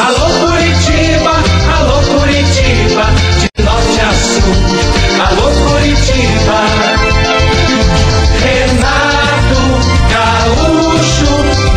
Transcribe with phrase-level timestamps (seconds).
[0.00, 1.34] Alô Curitiba,
[1.78, 3.06] alô Curitiba,
[3.38, 4.54] de norte a sul.
[5.24, 6.58] Alô Curitiba.
[8.42, 9.62] Renato
[10.10, 11.32] Gaúcho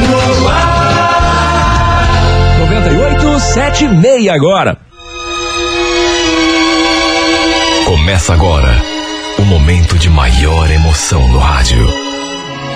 [0.09, 0.97] no ar.
[2.59, 4.77] 98, 7 e meia agora.
[7.85, 8.81] Começa agora
[9.37, 11.87] o momento de maior emoção no rádio.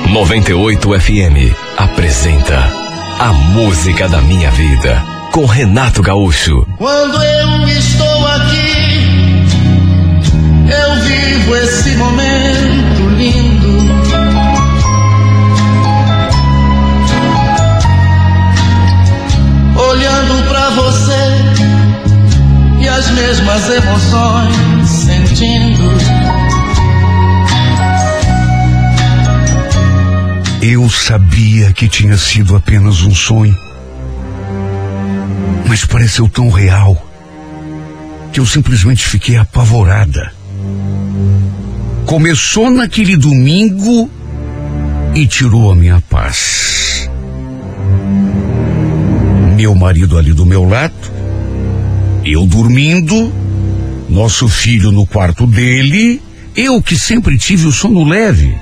[0.07, 2.71] 98 FM apresenta
[3.19, 6.67] A Música da Minha Vida com Renato Gaúcho.
[6.77, 9.45] Quando eu estou aqui,
[10.67, 13.71] eu vivo esse momento lindo.
[19.79, 21.21] Olhando pra você
[22.81, 25.91] e as mesmas emoções sentindo.
[30.61, 33.70] Eu sabia que tinha sido apenas um sonho.
[35.71, 37.01] Mas pareceu tão real
[38.33, 40.33] que eu simplesmente fiquei apavorada.
[42.05, 44.11] Começou naquele domingo
[45.15, 47.09] e tirou a minha paz.
[49.55, 50.93] Meu marido ali do meu lado,
[52.25, 53.31] eu dormindo,
[54.09, 56.21] nosso filho no quarto dele,
[56.53, 58.53] eu que sempre tive o sono leve.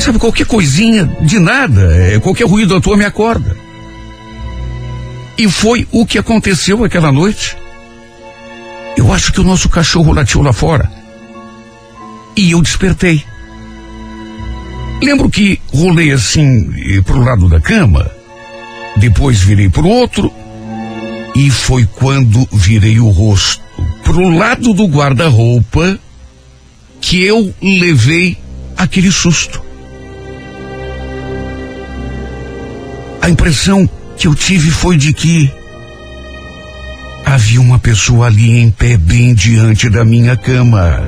[0.00, 3.65] Sabe, qualquer coisinha, de nada, é, qualquer ruído à toa me acorda.
[5.38, 7.56] E foi o que aconteceu aquela noite.
[8.96, 10.90] Eu acho que o nosso cachorro latiu lá fora.
[12.34, 13.22] E eu despertei.
[15.02, 18.10] Lembro que rolei assim eh, pro lado da cama,
[18.96, 20.32] depois virei pro outro,
[21.34, 23.62] e foi quando virei o rosto
[24.02, 25.98] pro lado do guarda-roupa
[27.00, 28.38] que eu levei
[28.76, 29.62] aquele susto.
[33.20, 35.50] A impressão que eu tive foi de que
[37.24, 41.02] havia uma pessoa ali em pé bem diante da minha cama.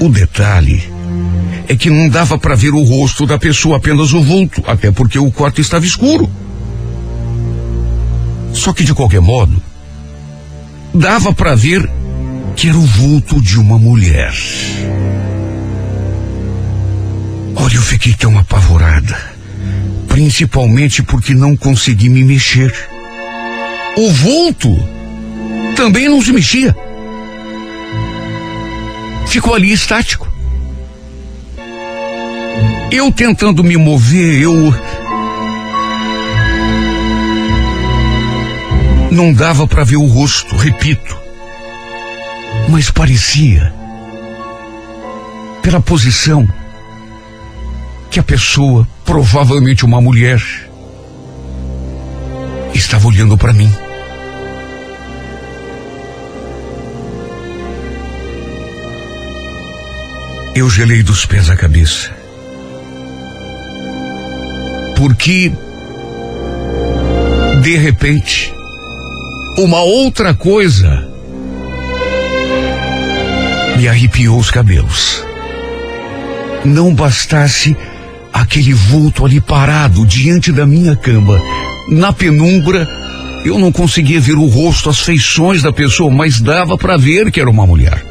[0.00, 0.82] O detalhe
[1.68, 5.18] é que não dava para ver o rosto da pessoa, apenas o vulto, até porque
[5.18, 6.30] o quarto estava escuro.
[8.52, 9.60] Só que de qualquer modo,
[10.94, 11.88] dava para ver
[12.54, 14.32] que era o vulto de uma mulher.
[17.54, 19.35] Olha, eu fiquei tão apavorada,
[20.16, 22.72] principalmente porque não consegui me mexer.
[23.98, 24.74] O vulto
[25.76, 26.74] também não se mexia.
[29.26, 30.26] Ficou ali estático.
[32.90, 34.74] Eu tentando me mover, eu
[39.10, 41.14] Não dava para ver o rosto, repito.
[42.70, 43.70] Mas parecia,
[45.62, 46.48] pela posição,
[48.10, 50.42] que a pessoa, provavelmente uma mulher,
[52.74, 53.72] estava olhando para mim.
[60.54, 62.10] Eu gelei dos pés à cabeça.
[64.96, 65.52] Porque,
[67.62, 68.52] de repente,
[69.58, 71.08] uma outra coisa
[73.76, 75.24] me arrepiou os cabelos.
[76.64, 77.76] Não bastasse
[78.40, 81.40] aquele vulto ali parado diante da minha cama,
[81.88, 82.86] na penumbra,
[83.44, 87.40] eu não conseguia ver o rosto, as feições da pessoa, mas dava para ver que
[87.40, 88.04] era uma mulher.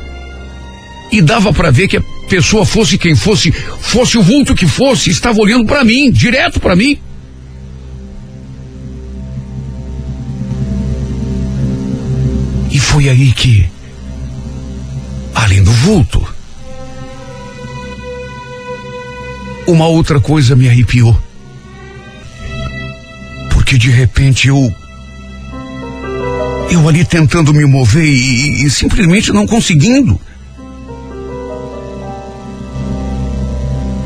[1.12, 5.12] E dava para ver que a pessoa fosse quem fosse, fosse o vulto que fosse,
[5.12, 6.98] estava olhando para mim, direto para mim.
[12.72, 13.66] E foi aí que,
[15.36, 16.35] além do vulto,
[19.68, 21.20] uma outra coisa me arrepiou.
[23.52, 24.74] Porque de repente eu.
[26.70, 30.20] Eu ali tentando me mover e, e simplesmente não conseguindo.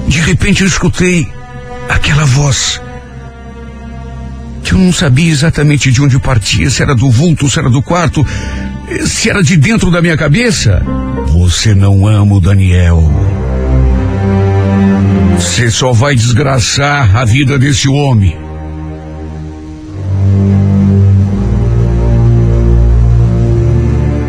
[0.07, 1.27] De repente eu escutei
[1.87, 2.81] aquela voz
[4.63, 7.81] que eu não sabia exatamente de onde partia, se era do vulto, se era do
[7.81, 8.25] quarto,
[9.05, 10.83] se era de dentro da minha cabeça.
[11.27, 13.01] Você não ama o Daniel.
[15.39, 18.37] Você só vai desgraçar a vida desse homem.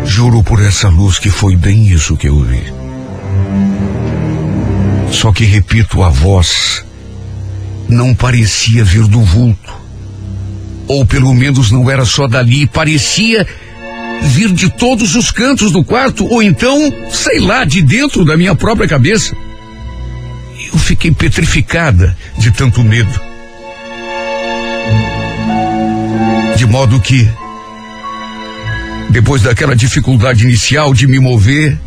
[0.05, 2.63] Juro por essa luz que foi bem isso que eu vi.
[5.11, 6.85] Só que repito, a voz
[7.89, 9.73] não parecia vir do vulto.
[10.87, 13.45] Ou pelo menos não era só dali, parecia
[14.21, 18.55] vir de todos os cantos do quarto, ou então, sei lá, de dentro da minha
[18.55, 19.35] própria cabeça.
[20.81, 23.21] Fiquei petrificada de tanto medo.
[26.57, 27.29] De modo que,
[29.09, 31.79] depois daquela dificuldade inicial de me mover,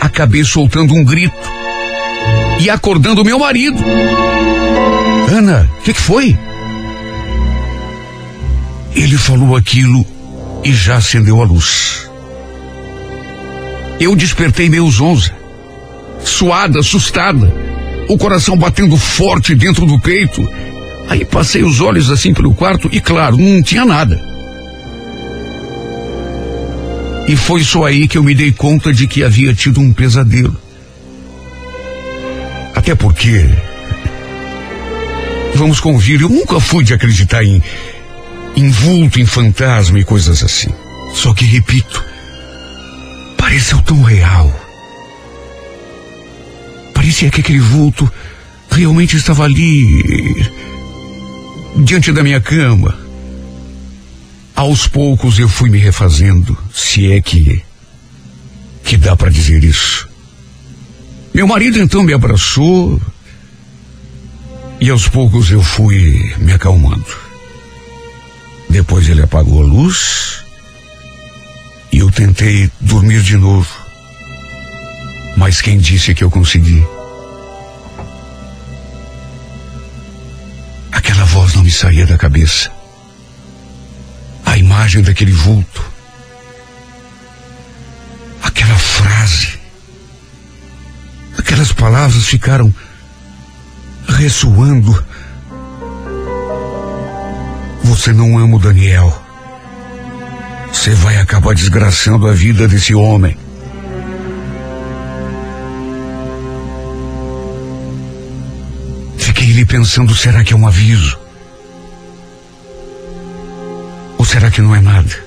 [0.00, 1.52] acabei soltando um grito
[2.60, 3.82] e acordando meu marido.
[5.30, 6.36] Ana, o que, que foi?
[8.94, 10.04] Ele falou aquilo
[10.64, 12.08] e já acendeu a luz.
[14.00, 15.32] Eu despertei meio zonza,
[16.24, 17.63] suada, assustada,
[18.08, 20.46] o coração batendo forte dentro do peito.
[21.08, 24.34] Aí passei os olhos assim pelo quarto e, claro, não tinha nada.
[27.26, 30.56] E foi só aí que eu me dei conta de que havia tido um pesadelo.
[32.74, 33.48] Até porque,
[35.54, 37.62] vamos convir, eu nunca fui de acreditar em,
[38.56, 40.70] em vulto, em fantasma e coisas assim.
[41.14, 42.04] Só que, repito,
[43.38, 44.63] pareceu tão real.
[47.04, 48.10] Parecia que aquele vulto
[48.70, 50.50] realmente estava ali,
[51.76, 52.98] diante da minha cama.
[54.56, 57.62] Aos poucos eu fui me refazendo, se é que
[58.82, 60.08] que dá para dizer isso.
[61.34, 62.98] Meu marido então me abraçou
[64.80, 67.04] e aos poucos eu fui me acalmando.
[68.70, 70.42] Depois ele apagou a luz
[71.92, 73.84] e eu tentei dormir de novo.
[75.36, 76.82] Mas quem disse que eu consegui?
[81.04, 82.72] Aquela voz não me saía da cabeça.
[84.46, 85.84] A imagem daquele vulto.
[88.42, 89.60] Aquela frase.
[91.36, 92.74] Aquelas palavras ficaram
[94.08, 95.04] ressoando.
[97.82, 99.22] Você não ama o Daniel.
[100.72, 103.36] Você vai acabar desgraçando a vida desse homem.
[109.54, 111.16] Ali pensando: será que é um aviso?
[114.18, 115.24] Ou será que não é nada?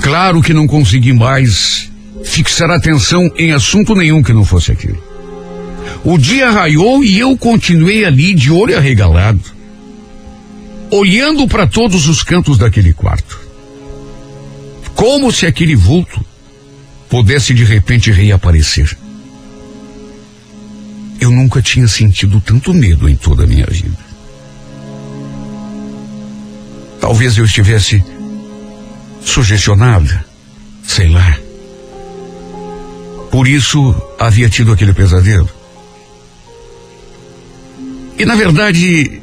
[0.00, 1.92] Claro que não consegui mais
[2.24, 4.96] fixar atenção em assunto nenhum que não fosse aquilo.
[6.02, 9.42] O dia raiou e eu continuei ali de olho arregalado,
[10.90, 13.38] olhando para todos os cantos daquele quarto.
[14.94, 16.18] Como se aquele vulto
[17.10, 18.96] pudesse de repente reaparecer.
[21.20, 23.96] Eu nunca tinha sentido tanto medo em toda a minha vida.
[27.00, 28.02] Talvez eu estivesse
[29.22, 30.24] sugestionada,
[30.82, 31.38] sei lá.
[33.30, 35.48] Por isso havia tido aquele pesadelo.
[38.18, 39.20] E na verdade,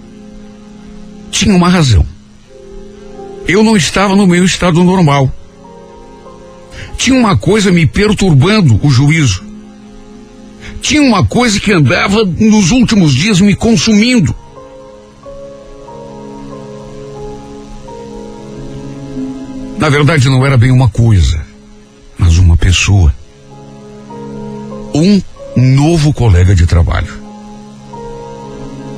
[1.31, 2.05] tinha uma razão.
[3.47, 5.31] Eu não estava no meu estado normal.
[6.97, 9.43] Tinha uma coisa me perturbando o juízo.
[10.83, 14.35] Tinha uma coisa que andava nos últimos dias me consumindo.
[19.80, 21.41] Na verdade, não era bem uma coisa,
[22.18, 23.15] mas uma pessoa.
[24.94, 25.21] Um
[25.56, 27.13] novo colega de trabalho.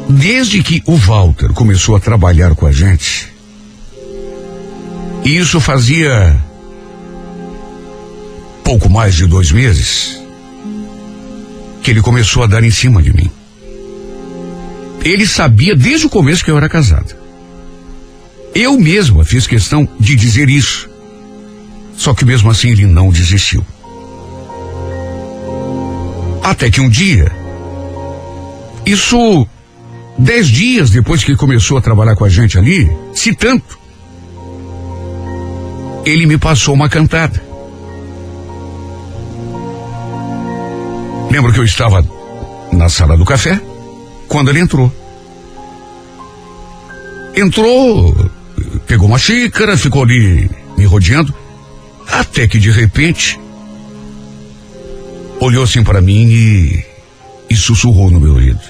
[0.10, 3.32] Desde que o Walter começou a trabalhar com a gente,
[5.24, 6.36] isso fazia
[8.64, 10.25] pouco mais de dois meses,
[11.86, 13.30] que ele começou a dar em cima de mim.
[15.04, 17.16] Ele sabia desde o começo que eu era casada.
[18.56, 20.90] Eu mesma fiz questão de dizer isso.
[21.96, 23.64] Só que mesmo assim ele não desistiu.
[26.42, 27.32] Até que um dia,
[28.84, 29.48] isso
[30.18, 33.78] dez dias depois que começou a trabalhar com a gente ali, se tanto,
[36.04, 37.44] ele me passou uma cantada.
[41.36, 42.02] Lembro que eu estava
[42.72, 43.60] na sala do café
[44.26, 44.90] quando ele entrou.
[47.36, 48.32] Entrou,
[48.88, 51.36] pegou uma xícara, ficou ali me rodeando,
[52.08, 53.38] até que de repente
[55.42, 56.86] olhou assim para mim e,
[57.50, 58.62] e sussurrou no meu ouvido.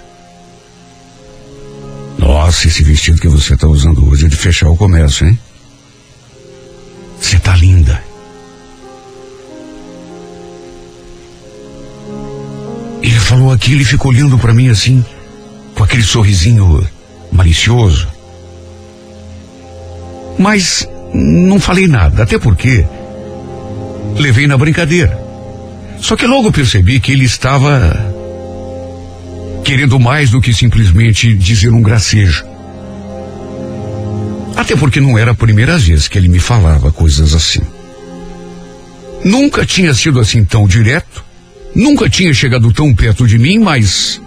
[2.18, 5.38] Nossa, esse vestido que você está usando hoje é de fechar o comércio, hein?
[7.22, 8.04] Você tá linda.
[13.36, 15.04] Falou aquilo e ficou olhando para mim assim,
[15.76, 16.88] com aquele sorrisinho
[17.34, 18.08] malicioso.
[20.40, 22.86] Mas não falei nada, até porque
[24.18, 25.20] levei na brincadeira.
[26.00, 27.94] Só que logo percebi que ele estava
[29.66, 32.46] querendo mais do que simplesmente dizer um gracejo.
[34.56, 37.62] Até porque não era a primeira vez que ele me falava coisas assim.
[39.26, 41.26] Nunca tinha sido assim tão direto,
[41.76, 44.22] nunca tinha chegado tão perto de mim, mas.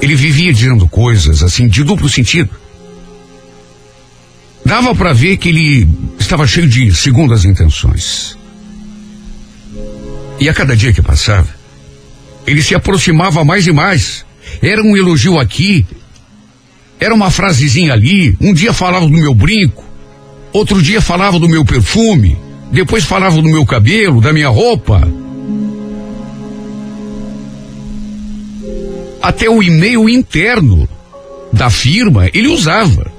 [0.00, 2.50] Ele vivia dizendo coisas assim de duplo sentido.
[4.64, 5.88] Dava para ver que ele
[6.18, 8.36] estava cheio de segundas intenções.
[10.40, 11.48] E a cada dia que passava,
[12.46, 14.24] ele se aproximava mais e mais.
[14.62, 15.84] Era um elogio aqui,
[17.00, 18.36] era uma frasezinha ali.
[18.40, 19.84] Um dia falava do meu brinco,
[20.52, 22.38] outro dia falava do meu perfume,
[22.70, 25.00] depois falava do meu cabelo, da minha roupa.
[29.22, 30.88] Até o e-mail interno
[31.52, 33.10] da firma ele usava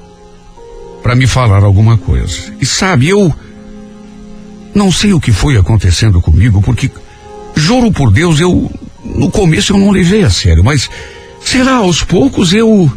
[1.02, 2.54] para me falar alguma coisa.
[2.62, 3.34] E sabe, eu
[4.74, 6.90] não sei o que foi acontecendo comigo, porque
[7.56, 8.72] juro por Deus, eu
[9.04, 10.90] no começo eu não levei a sério, mas
[11.42, 12.92] sei lá, aos poucos eu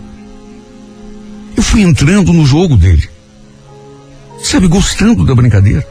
[1.57, 3.09] eu fui entrando no jogo dele.
[4.43, 5.87] Sabe, gostando da brincadeira.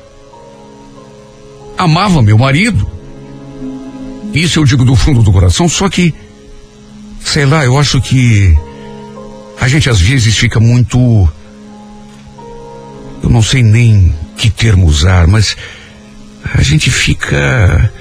[1.82, 2.88] Amava meu marido.
[4.32, 6.14] Isso eu digo do fundo do coração, só que
[7.20, 8.56] sei lá, eu acho que
[9.60, 11.28] a gente às vezes fica muito
[13.24, 15.58] eu não sei nem que termo usar, mas
[16.54, 17.92] a gente fica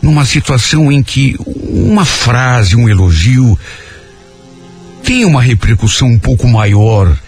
[0.00, 3.58] numa situação em que uma frase, um elogio,
[5.02, 7.18] tem uma repercussão um pouco maior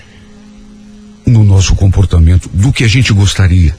[1.26, 3.76] no nosso comportamento do que a gente gostaria.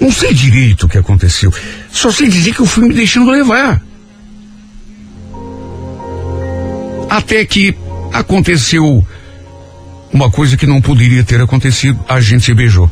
[0.00, 1.52] Não sei direito o que aconteceu.
[1.90, 3.82] Só sei dizer que eu fui me deixando levar.
[7.10, 7.74] Até que
[8.12, 9.04] aconteceu
[10.12, 11.98] uma coisa que não poderia ter acontecido.
[12.08, 12.90] A gente se beijou.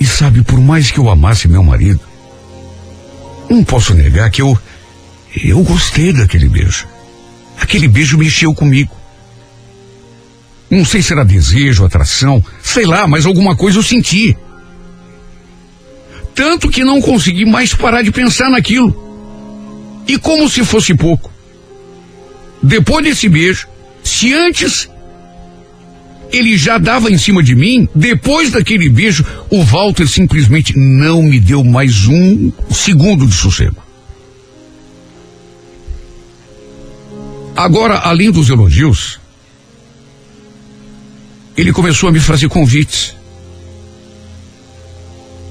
[0.00, 2.00] E sabe, por mais que eu amasse meu marido,
[3.48, 4.58] não posso negar que eu.
[5.44, 6.86] Eu gostei daquele beijo.
[7.58, 8.94] Aquele beijo mexeu comigo.
[10.68, 14.36] Não sei se era desejo, atração, sei lá, mas alguma coisa eu senti.
[16.34, 18.94] Tanto que não consegui mais parar de pensar naquilo.
[20.06, 21.30] E como se fosse pouco.
[22.62, 23.68] Depois desse beijo,
[24.02, 24.88] se antes
[26.32, 31.38] ele já dava em cima de mim, depois daquele beijo, o Walter simplesmente não me
[31.38, 33.82] deu mais um segundo de sossego.
[37.54, 39.20] Agora, além dos elogios,
[41.54, 43.14] ele começou a me fazer convites.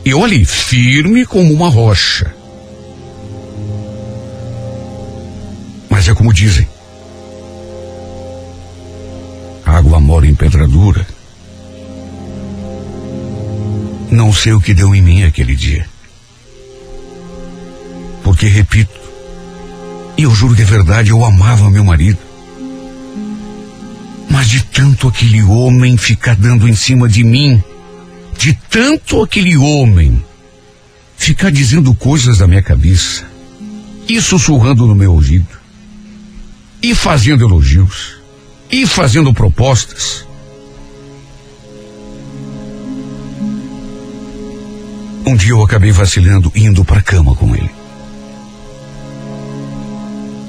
[0.03, 2.33] E olhe, firme como uma rocha.
[5.89, 6.67] Mas é como dizem,
[9.63, 11.05] água mora em pedra dura.
[14.09, 15.85] Não sei o que deu em mim aquele dia.
[18.23, 18.99] Porque, repito,
[20.17, 22.19] e eu juro que é verdade, eu amava meu marido.
[24.29, 27.63] Mas de tanto aquele homem ficar dando em cima de mim,
[28.41, 30.25] de tanto aquele homem
[31.15, 33.23] ficar dizendo coisas da minha cabeça,
[34.09, 35.59] e sussurrando no meu ouvido,
[36.81, 38.15] e fazendo elogios,
[38.71, 40.25] e fazendo propostas.
[45.23, 47.69] Um dia eu acabei vacilando indo para a cama com ele.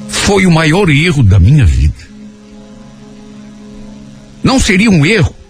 [0.08, 2.08] Foi o maior erro da minha vida.
[4.42, 5.41] Não seria um erro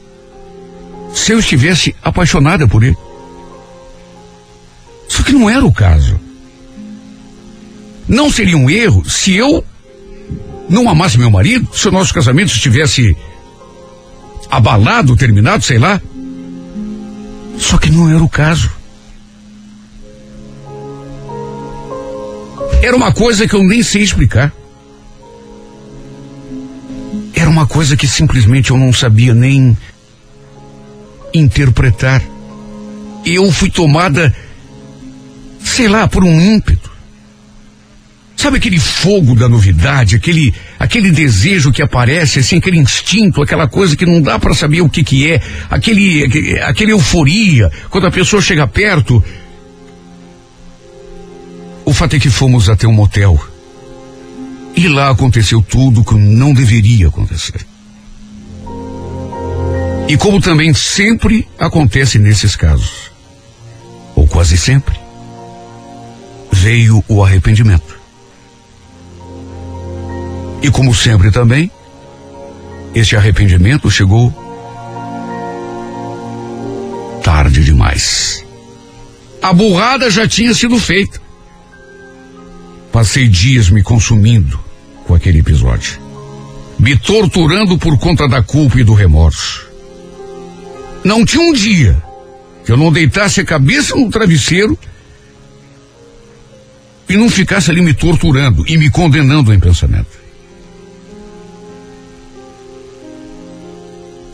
[1.15, 2.97] se eu estivesse apaixonada por ele.
[5.09, 6.19] Só que não era o caso.
[8.09, 9.65] Não seria um erro se eu
[10.69, 13.17] não amasse meu marido, se o nosso casamento estivesse
[14.51, 16.01] abalado, terminado, sei lá.
[17.59, 18.71] Só que não era o caso.
[22.83, 24.53] Era uma coisa que eu nem sei explicar.
[27.35, 29.77] Era uma coisa que simplesmente eu não sabia nem
[31.35, 32.23] interpretar.
[33.25, 34.35] Eu fui tomada,
[35.61, 36.91] sei lá, por um ímpeto.
[38.37, 43.95] Sabe aquele fogo da novidade, aquele aquele desejo que aparece, assim, aquele instinto, aquela coisa
[43.95, 48.11] que não dá para saber o que que é, aquele, aquele aquele euforia quando a
[48.11, 49.23] pessoa chega perto.
[51.85, 53.41] O fato é que fomos até um motel.
[54.75, 57.65] E lá aconteceu tudo que não deveria acontecer.
[60.09, 63.11] E como também sempre acontece nesses casos,
[64.15, 64.99] ou quase sempre,
[66.51, 67.99] veio o arrependimento.
[70.63, 71.71] E como sempre também,
[72.95, 74.33] esse arrependimento chegou
[77.25, 78.45] tarde demais.
[79.43, 81.21] A burrada já tinha sido feita.
[82.93, 84.61] Passei dias me consumindo
[85.05, 85.99] com aquele episódio,
[86.79, 89.72] me torturando por conta da culpa e do remorso.
[91.05, 92.03] Não tinha um dia
[92.65, 94.79] que eu não deitasse a cabeça no travesseiro
[97.09, 100.23] e não ficasse ali me torturando e me condenando em pensamento.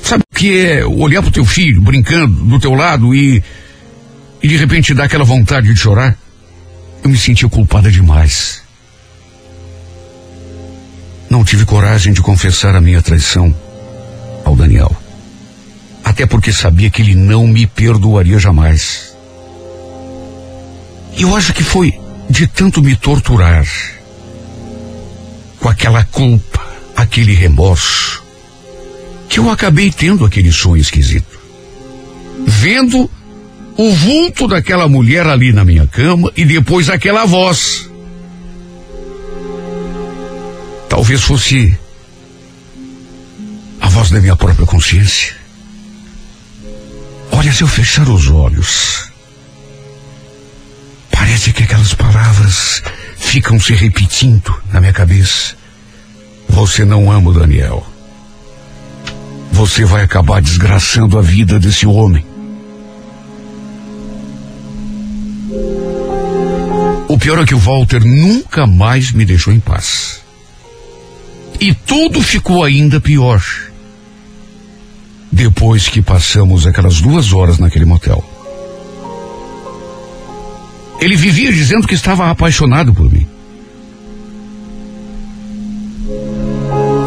[0.03, 3.43] Sabe o que é olhar pro teu filho brincando do teu lado e,
[4.43, 6.17] e de repente dar aquela vontade de chorar?
[7.03, 8.63] Eu me sentia culpada demais.
[11.29, 13.55] Não tive coragem de confessar a minha traição
[14.45, 15.08] ao Daniel.
[16.19, 19.17] Até porque sabia que ele não me perdoaria jamais.
[21.17, 21.97] Eu acho que foi
[22.29, 23.65] de tanto me torturar,
[25.61, 26.61] com aquela culpa,
[26.97, 28.21] aquele remorso,
[29.29, 31.39] que eu acabei tendo aquele sonho esquisito.
[32.45, 33.09] Vendo
[33.77, 37.89] o vulto daquela mulher ali na minha cama e depois aquela voz.
[40.89, 41.79] Talvez fosse
[43.81, 45.38] a voz da minha própria consciência.
[47.38, 49.12] Olha, se eu fechar os olhos,
[51.09, 52.83] parece que aquelas palavras
[53.16, 55.54] ficam se repetindo na minha cabeça.
[56.49, 57.87] Você não ama o Daniel.
[59.52, 62.26] Você vai acabar desgraçando a vida desse homem.
[67.07, 70.23] O pior é que o Walter nunca mais me deixou em paz.
[71.61, 73.40] E tudo ficou ainda pior.
[75.31, 78.25] Depois que passamos aquelas duas horas naquele motel.
[81.01, 83.27] Ele vivia dizendo que estava apaixonado por mim.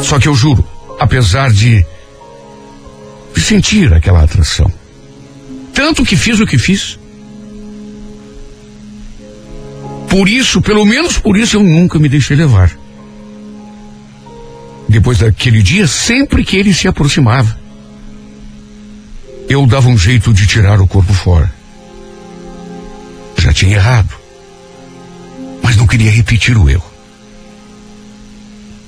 [0.01, 0.65] Só que eu juro,
[0.99, 1.85] apesar de,
[3.37, 4.71] sentir aquela atração,
[5.73, 6.97] tanto que fiz o que fiz,
[10.09, 12.71] por isso, pelo menos por isso, eu nunca me deixei levar.
[14.87, 17.57] Depois daquele dia, sempre que ele se aproximava,
[19.51, 21.53] eu dava um jeito de tirar o corpo fora.
[23.37, 24.15] Já tinha errado,
[25.61, 26.89] mas não queria repetir o erro.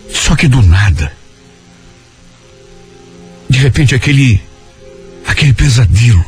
[0.10, 1.12] Só que do nada,
[3.50, 4.42] de repente aquele,
[5.28, 6.24] aquele pesadelo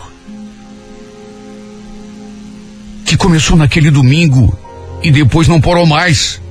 [3.06, 4.58] que começou naquele domingo
[5.02, 6.41] e depois não parou mais.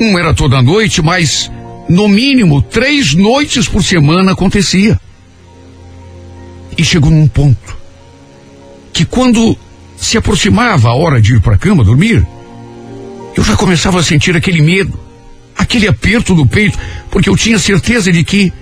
[0.00, 1.48] Um era toda noite, mas
[1.88, 4.98] no mínimo três noites por semana acontecia.
[6.76, 7.76] E chegou num ponto
[8.92, 9.56] que quando
[9.96, 12.26] se aproximava a hora de ir para a cama dormir,
[13.36, 14.98] eu já começava a sentir aquele medo,
[15.56, 16.78] aquele aperto no peito,
[17.10, 18.52] porque eu tinha certeza de que,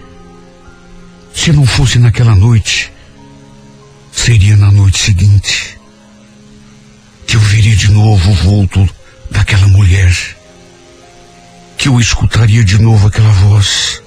[1.35, 2.92] se não fosse naquela noite,
[4.12, 5.79] seria na noite seguinte
[7.27, 8.88] que eu veria de novo o vulto
[9.31, 10.11] daquela mulher,
[11.77, 14.03] que eu escutaria de novo aquela voz.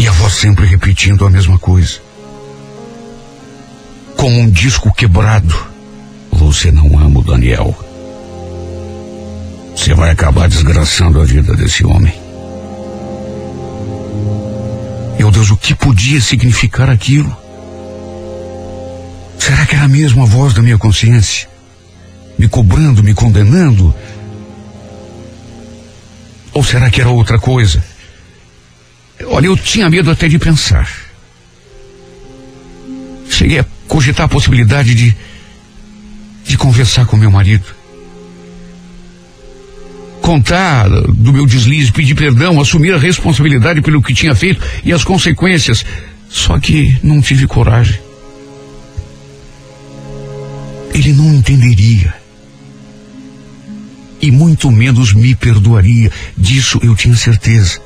[0.00, 2.00] E a voz sempre repetindo a mesma coisa.
[4.16, 5.54] Como um disco quebrado.
[6.32, 7.78] Você não ama o Daniel.
[9.76, 12.14] Você vai acabar desgraçando a vida desse homem.
[15.18, 17.36] Meu Deus, o que podia significar aquilo?
[19.38, 21.46] Será que era mesmo a voz da minha consciência?
[22.38, 23.94] Me cobrando, me condenando?
[26.54, 27.84] Ou será que era outra coisa?
[29.26, 30.88] Olha, eu tinha medo até de pensar.
[33.28, 35.16] Cheguei a cogitar a possibilidade de,
[36.44, 37.64] de conversar com meu marido.
[40.20, 45.04] Contar do meu deslize, pedir perdão, assumir a responsabilidade pelo que tinha feito e as
[45.04, 45.84] consequências.
[46.28, 47.98] Só que não tive coragem.
[50.94, 52.14] Ele não entenderia.
[54.20, 56.12] E muito menos me perdoaria.
[56.36, 57.80] Disso eu tinha certeza.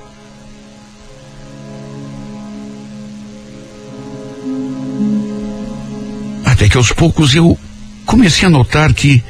[6.75, 7.57] Que aos poucos eu
[8.05, 9.23] comecei a notar que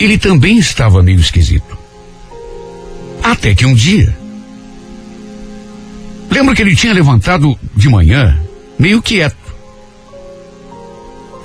[0.00, 1.78] ele também estava meio esquisito.
[3.22, 4.12] Até que um dia.
[6.28, 8.36] Lembro que ele tinha levantado de manhã,
[8.76, 9.36] meio quieto.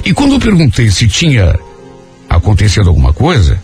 [0.04, 1.56] E quando eu perguntei se tinha
[2.28, 3.64] acontecido alguma coisa,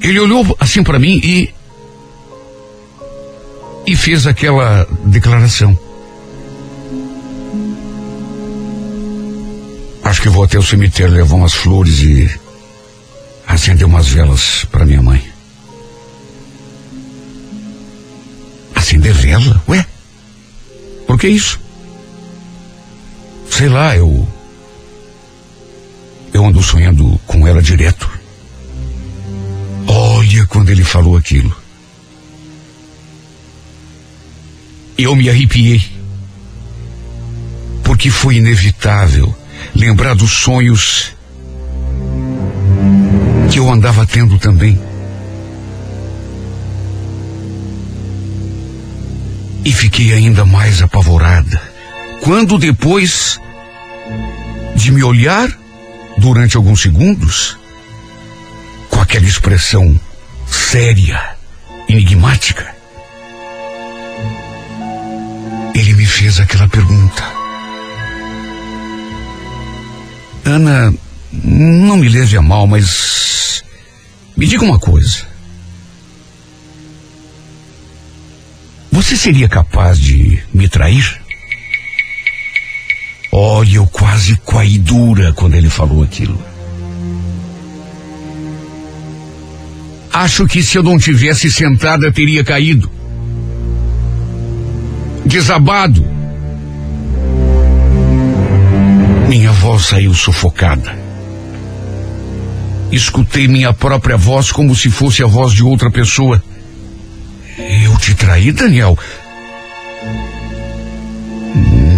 [0.00, 1.52] ele olhou assim para mim e.
[3.84, 5.85] e fez aquela declaração.
[10.06, 12.30] Acho que vou até o cemitério levar umas flores e
[13.44, 15.20] acender umas velas para minha mãe.
[18.72, 19.60] Acender vela?
[19.68, 19.84] Ué?
[21.08, 21.58] Por que isso?
[23.50, 24.28] Sei lá, eu.
[26.32, 28.08] Eu ando sonhando com ela direto.
[29.88, 31.54] Olha quando ele falou aquilo.
[34.96, 35.82] Eu me arrepiei.
[37.82, 39.36] Porque foi inevitável
[39.74, 41.14] lembrar dos sonhos
[43.50, 44.80] que eu andava tendo também.
[49.64, 51.60] E fiquei ainda mais apavorada
[52.22, 53.38] quando depois
[54.74, 55.48] de me olhar
[56.18, 57.56] durante alguns segundos,
[58.90, 59.98] com aquela expressão
[60.46, 61.36] séria,
[61.88, 62.74] enigmática,
[65.74, 67.35] ele me fez aquela pergunta.
[70.46, 70.94] Ana,
[71.32, 73.64] não me leve a mal, mas
[74.36, 75.26] me diga uma coisa.
[78.92, 81.20] Você seria capaz de me trair?
[83.32, 86.40] Olha, eu quase caí dura quando ele falou aquilo.
[90.12, 92.90] Acho que se eu não tivesse sentada, teria caído.
[95.26, 96.15] Desabado.
[99.36, 100.98] Minha voz saiu sufocada.
[102.90, 106.42] Escutei minha própria voz como se fosse a voz de outra pessoa.
[107.58, 108.98] Eu te traí, Daniel?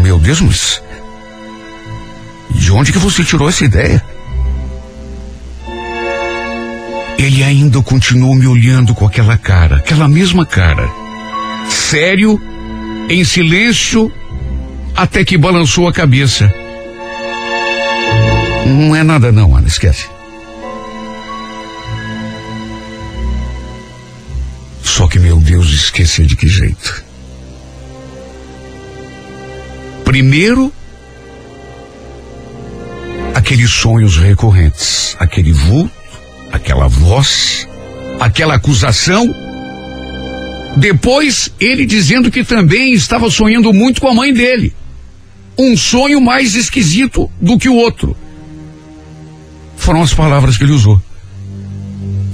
[0.03, 0.83] Meu Deus, mas
[2.57, 4.05] de onde que você tirou essa ideia?
[7.17, 10.91] Ele ainda continuou me olhando com aquela cara, aquela mesma cara.
[11.71, 12.37] Sério,
[13.09, 14.13] em silêncio,
[14.97, 16.53] até que balançou a cabeça.
[18.69, 20.07] Não é nada não, Ana, esquece.
[24.83, 27.03] Só que, meu Deus, esquecer de que jeito?
[30.05, 30.71] Primeiro,
[33.35, 35.93] aqueles sonhos recorrentes, aquele vulto,
[36.53, 37.67] aquela voz,
[38.21, 39.25] aquela acusação.
[40.77, 44.75] Depois, ele dizendo que também estava sonhando muito com a mãe dele.
[45.57, 48.17] Um sonho mais esquisito do que o outro.
[49.79, 51.01] Foram as palavras que ele usou.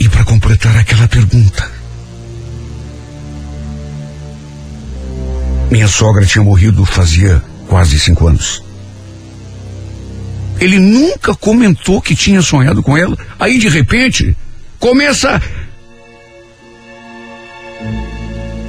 [0.00, 1.70] E para completar aquela pergunta.
[5.70, 8.62] Minha sogra tinha morrido fazia quase cinco anos.
[10.60, 13.16] Ele nunca comentou que tinha sonhado com ela.
[13.38, 14.36] Aí, de repente,
[14.78, 15.40] começa.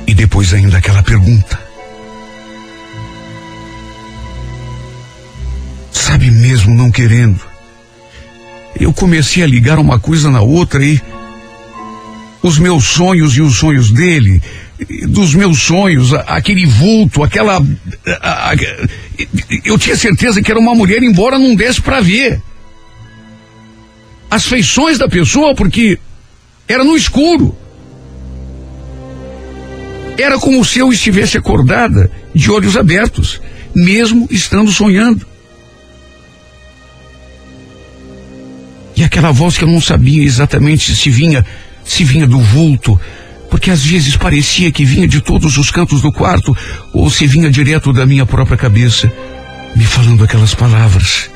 [0.08, 1.60] E depois ainda aquela pergunta.
[5.92, 7.55] Sabe mesmo, não querendo.
[8.80, 11.02] Eu comecei a ligar uma coisa na outra e.
[12.42, 14.40] Os meus sonhos e os sonhos dele,
[15.08, 17.58] dos meus sonhos, aquele vulto, aquela.
[18.22, 18.56] A, a,
[19.64, 22.40] eu tinha certeza que era uma mulher, embora não desse para ver.
[24.30, 25.98] As feições da pessoa, porque
[26.68, 27.56] era no escuro.
[30.18, 33.42] Era como se eu estivesse acordada, de olhos abertos,
[33.74, 35.26] mesmo estando sonhando.
[38.96, 41.46] E aquela voz que eu não sabia exatamente se vinha,
[41.84, 43.00] se vinha do vulto,
[43.50, 46.56] porque às vezes parecia que vinha de todos os cantos do quarto
[46.94, 49.12] ou se vinha direto da minha própria cabeça,
[49.76, 51.30] me falando aquelas palavras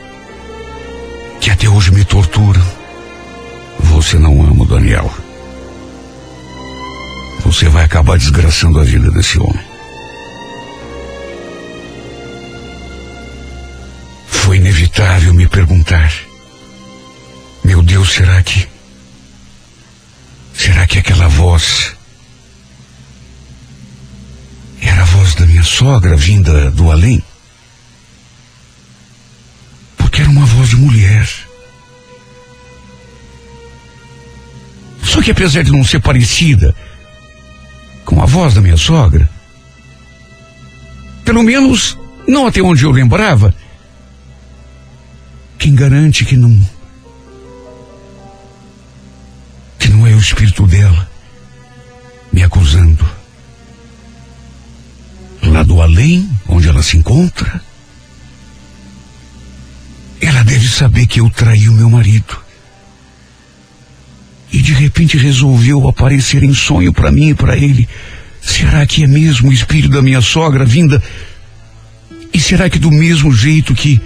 [1.39, 2.63] que até hoje me torturam.
[3.79, 5.11] Você não ama o Daniel.
[7.43, 9.63] Você vai acabar desgraçando a vida desse homem.
[14.27, 16.11] Foi inevitável me perguntar:
[17.63, 18.67] Meu Deus, será que.
[20.53, 21.95] Será que aquela voz
[24.81, 27.23] era a voz da minha sogra vinda do além?
[29.97, 31.29] Porque era uma voz de mulher.
[35.03, 36.75] Só que apesar de não ser parecida
[38.05, 39.29] com a voz da minha sogra,
[41.23, 43.53] pelo menos não até onde eu lembrava,
[45.57, 46.59] quem garante que não
[49.79, 51.09] que não é o espírito dela
[52.31, 53.19] me acusando
[55.41, 57.61] lá do além, onde ela se encontra,
[60.21, 62.37] ela deve saber que eu traí o meu marido.
[64.51, 67.87] E de repente resolveu aparecer em sonho para mim e para ele.
[68.41, 71.01] Será que é mesmo o espírito da minha sogra vinda?
[72.33, 74.01] E será que do mesmo jeito que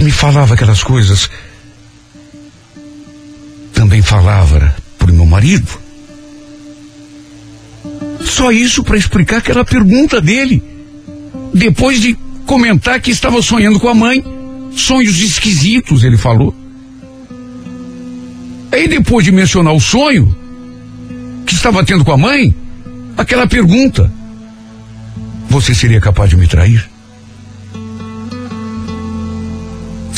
[0.00, 1.28] que me falava aquelas coisas,
[3.74, 5.68] também falava pro meu marido?
[8.22, 10.62] Só isso para explicar aquela pergunta dele.
[11.52, 14.24] Depois de comentar que estava sonhando com a mãe,
[14.74, 16.54] sonhos esquisitos, ele falou.
[18.72, 20.34] Aí depois de mencionar o sonho,
[21.44, 22.54] que estava tendo com a mãe,
[23.18, 24.10] aquela pergunta:
[25.50, 26.88] Você seria capaz de me trair?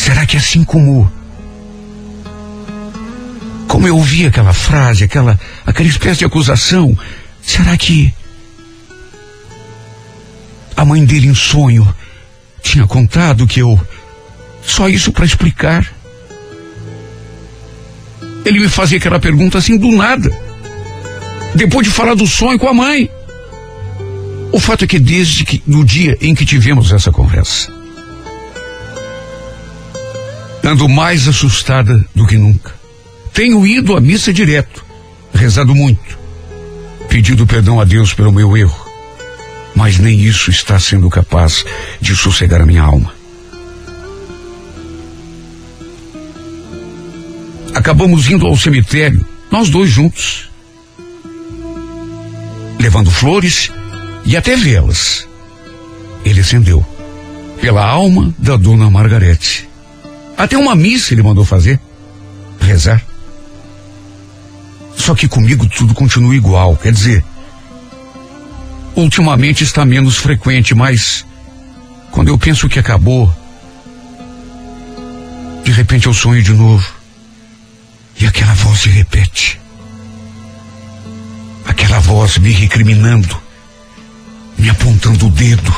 [0.02, 1.08] Será que assim como
[3.68, 6.98] como eu ouvi aquela frase, aquela aquela espécie de acusação,
[7.40, 8.12] será que
[10.76, 11.86] a mãe dele em sonho
[12.60, 13.80] tinha contado que eu
[14.66, 15.86] só isso para explicar?
[18.44, 20.36] Ele me fazia aquela pergunta assim do nada.
[21.54, 23.08] Depois de falar do sonho com a mãe.
[24.50, 27.81] O fato é que desde que no dia em que tivemos essa conversa,
[30.62, 32.72] ando mais assustada do que nunca.
[33.32, 34.84] Tenho ido à missa direto,
[35.34, 36.18] rezado muito,
[37.08, 38.86] pedido perdão a Deus pelo meu erro,
[39.74, 41.64] mas nem isso está sendo capaz
[42.00, 43.12] de sossegar a minha alma.
[47.74, 50.50] Acabamos indo ao cemitério, nós dois juntos,
[52.78, 53.70] levando flores
[54.24, 55.26] e até velas.
[56.24, 56.84] Ele acendeu
[57.60, 59.71] pela alma da dona Margarete.
[60.36, 61.78] Até uma missa ele mandou fazer,
[62.60, 63.02] rezar.
[64.96, 67.24] Só que comigo tudo continua igual, quer dizer,
[68.94, 71.24] ultimamente está menos frequente, mas
[72.10, 73.34] quando eu penso que acabou,
[75.64, 76.86] de repente eu sonho de novo.
[78.20, 79.58] E aquela voz se repete.
[81.66, 83.36] Aquela voz me recriminando,
[84.58, 85.74] me apontando o dedo,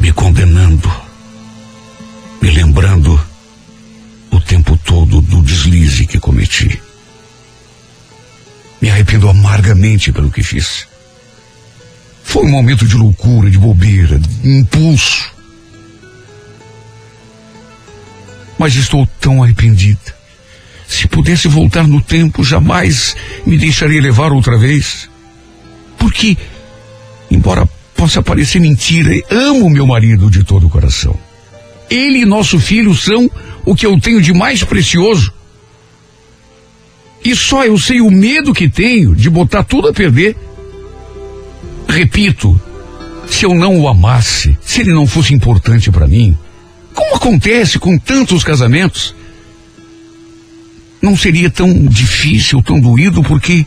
[0.00, 0.90] me condenando,
[2.40, 3.20] me lembrando
[4.46, 6.80] tempo todo do deslize que cometi.
[8.80, 10.86] Me arrependo amargamente pelo que fiz.
[12.22, 15.30] Foi um momento de loucura, de bobeira, de impulso.
[18.58, 20.16] Mas estou tão arrependida.
[20.88, 25.08] Se pudesse voltar no tempo, jamais me deixaria levar outra vez.
[25.98, 26.36] Porque,
[27.30, 31.25] embora possa parecer mentira, amo meu marido de todo o coração.
[31.90, 33.30] Ele e nosso filho são
[33.64, 35.32] o que eu tenho de mais precioso.
[37.24, 40.36] E só eu sei o medo que tenho de botar tudo a perder.
[41.88, 42.60] Repito,
[43.28, 46.36] se eu não o amasse, se ele não fosse importante para mim,
[46.94, 49.14] como acontece com tantos casamentos,
[51.02, 53.66] não seria tão difícil, tão doído, porque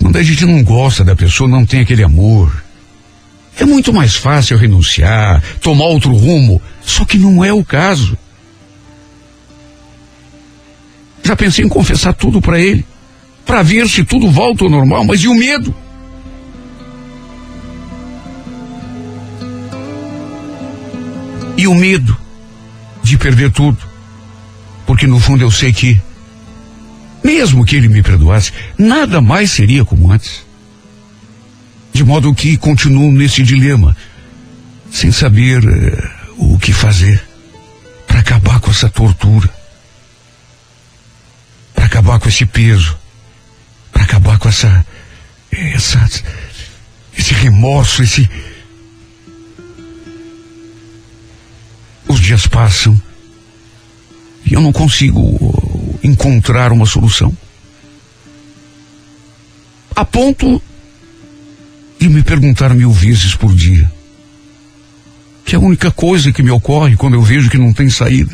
[0.00, 2.64] quando a gente não gosta da pessoa, não tem aquele amor.
[3.60, 8.16] É muito mais fácil renunciar, tomar outro rumo, só que não é o caso.
[11.22, 12.86] Já pensei em confessar tudo para ele,
[13.44, 15.74] para ver se tudo volta ao normal, mas e o medo?
[21.54, 22.16] E o medo
[23.02, 23.78] de perder tudo.
[24.86, 26.00] Porque no fundo eu sei que,
[27.22, 30.48] mesmo que ele me perdoasse, nada mais seria como antes.
[31.92, 33.96] De modo que continuo nesse dilema,
[34.90, 37.22] sem saber eh, o que fazer
[38.06, 39.48] para acabar com essa tortura,
[41.74, 42.98] para acabar com esse peso,
[43.92, 44.86] para acabar com essa,
[45.50, 46.10] essa,
[47.16, 48.28] esse remorso, esse.
[52.08, 53.00] Os dias passam
[54.44, 57.36] e eu não consigo encontrar uma solução.
[59.94, 60.60] A ponto
[62.00, 63.92] de me perguntar mil vezes por dia.
[65.44, 68.32] Que é a única coisa que me ocorre quando eu vejo que não tem saída.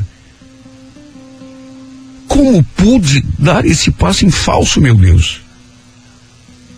[2.28, 5.40] Como pude dar esse passo em falso, meu Deus?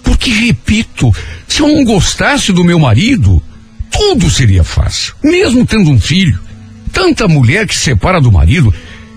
[0.03, 1.13] Porque, repito,
[1.47, 3.43] se eu não gostasse do meu marido,
[3.91, 5.15] tudo seria fácil.
[5.23, 6.41] Mesmo tendo um filho.
[6.91, 8.73] Tanta mulher que se separa do marido.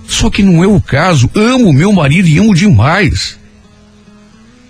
[0.08, 1.30] Só que não é o caso.
[1.34, 3.38] Amo meu marido e amo demais.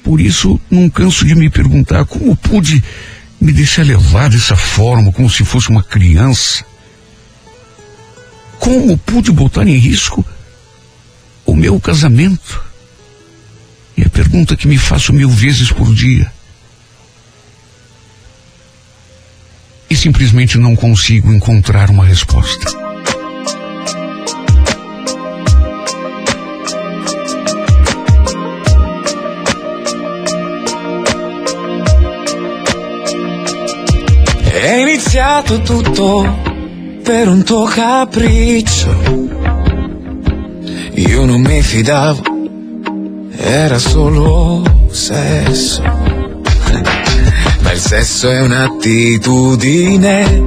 [0.04, 2.84] Por isso, não canso de me perguntar como pude
[3.40, 6.66] me deixar levar dessa forma, como se fosse uma criança.
[8.60, 10.26] Como pude botar em risco
[11.46, 12.64] o meu casamento?
[13.98, 16.32] E a pergunta que me faço mil vezes por dia.
[19.90, 22.91] E simplesmente não consigo encontrar uma resposta.
[35.14, 36.26] Iniziato tutto
[37.04, 38.96] per un tuo capriccio.
[40.94, 42.22] Io non mi fidavo,
[43.36, 45.82] era solo sesso.
[45.82, 50.46] Ma il sesso è un'attitudine,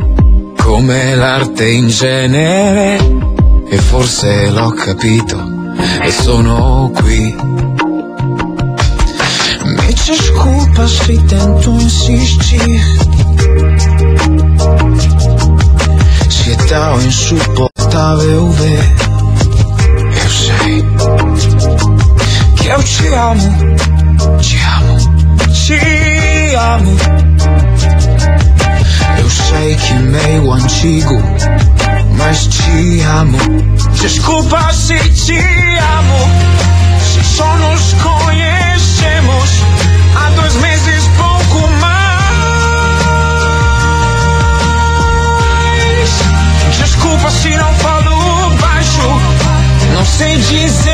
[0.57, 2.97] come l'arte in genere.
[3.69, 5.47] E forse l'ho capito
[6.03, 7.37] e sono qui.
[10.87, 12.45] Se tento insistir.
[12.47, 13.74] Se é
[16.75, 18.97] tão insuportável ver,
[20.25, 20.85] eu sei
[22.57, 23.77] que eu te amo,
[24.41, 24.99] te amo,
[25.53, 26.97] te amo.
[29.19, 31.23] Eu sei que meio antigo,
[32.19, 33.39] mas te amo.
[34.01, 36.29] Desculpa se te amo,
[37.05, 38.24] se só nos conhecemos
[47.15, 49.01] Desculpa se não falo baixo,
[49.95, 50.94] não sei dizer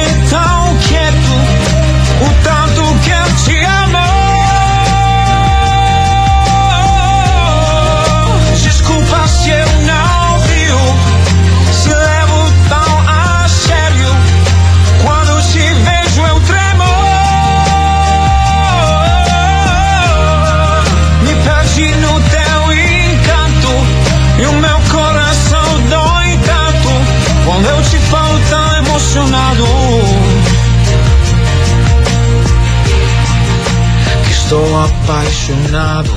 [34.25, 36.13] Que estou apaixonado.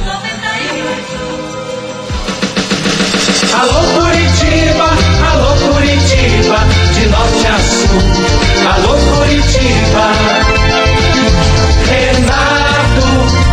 [3.60, 4.90] Alô Curitiba,
[5.32, 6.60] alô Curitiba,
[6.94, 8.02] de norte a sul.
[8.72, 10.06] Alô Curitiba,
[11.90, 13.08] Renato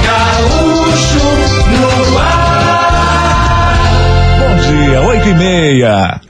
[0.05, 1.27] Gaúcho
[1.81, 3.79] no ar.
[4.41, 6.30] Bom dia, oito e meia.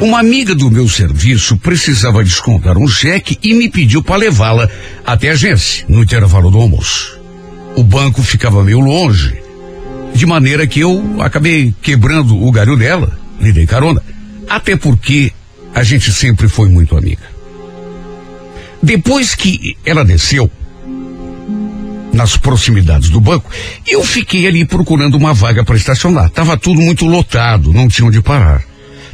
[0.00, 4.70] Uma amiga do meu serviço precisava descontar um cheque e me pediu para levá-la
[5.04, 7.18] até a agência, no intervalo do almoço.
[7.76, 9.40] O banco ficava meio longe,
[10.14, 14.02] de maneira que eu acabei quebrando o galho dela, lhe dei carona.
[14.48, 15.32] Até porque
[15.74, 17.22] a gente sempre foi muito amiga.
[18.82, 20.50] Depois que ela desceu,
[22.12, 23.50] nas proximidades do banco,
[23.86, 26.30] eu fiquei ali procurando uma vaga para estacionar.
[26.30, 28.62] Tava tudo muito lotado, não tinha onde parar.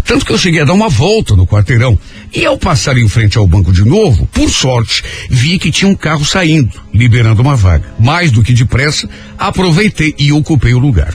[0.05, 1.99] Tanto que eu cheguei a dar uma volta no quarteirão.
[2.33, 5.95] E ao passar em frente ao banco de novo, por sorte, vi que tinha um
[5.95, 7.91] carro saindo, liberando uma vaga.
[7.99, 11.15] Mais do que depressa, aproveitei e ocupei o lugar.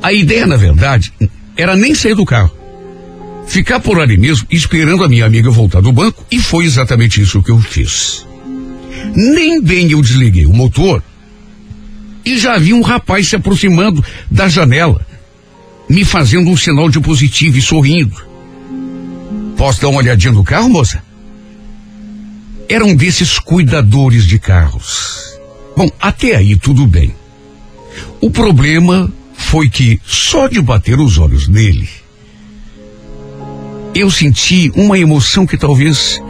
[0.00, 1.12] A ideia, na verdade,
[1.56, 2.56] era nem sair do carro.
[3.48, 7.42] Ficar por ali mesmo, esperando a minha amiga voltar do banco, e foi exatamente isso
[7.42, 8.24] que eu fiz.
[9.14, 11.02] Nem bem eu desliguei o motor,
[12.24, 15.06] e já vi um rapaz se aproximando da janela
[15.88, 18.16] me fazendo um sinal de positivo e sorrindo.
[19.56, 21.02] Posso dar uma olhadinha no carro, moça?
[22.68, 25.38] Era um desses cuidadores de carros.
[25.76, 27.14] Bom, até aí tudo bem.
[28.20, 31.88] O problema foi que só de bater os olhos nele,
[33.94, 36.20] eu senti uma emoção que talvez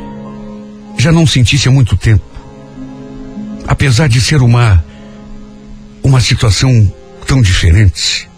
[0.96, 2.24] já não sentisse há muito tempo.
[3.68, 4.82] Apesar de ser uma
[6.02, 6.92] uma situação
[7.26, 8.28] tão diferente.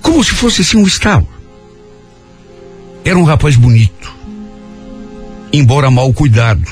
[0.00, 1.28] Como se fosse assim um estalo.
[3.04, 4.12] Era um rapaz bonito,
[5.52, 6.66] embora mal cuidado.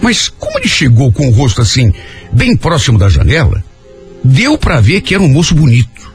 [0.00, 1.92] Mas como ele chegou com o rosto assim,
[2.32, 3.62] bem próximo da janela,
[4.24, 6.12] deu para ver que era um moço bonito.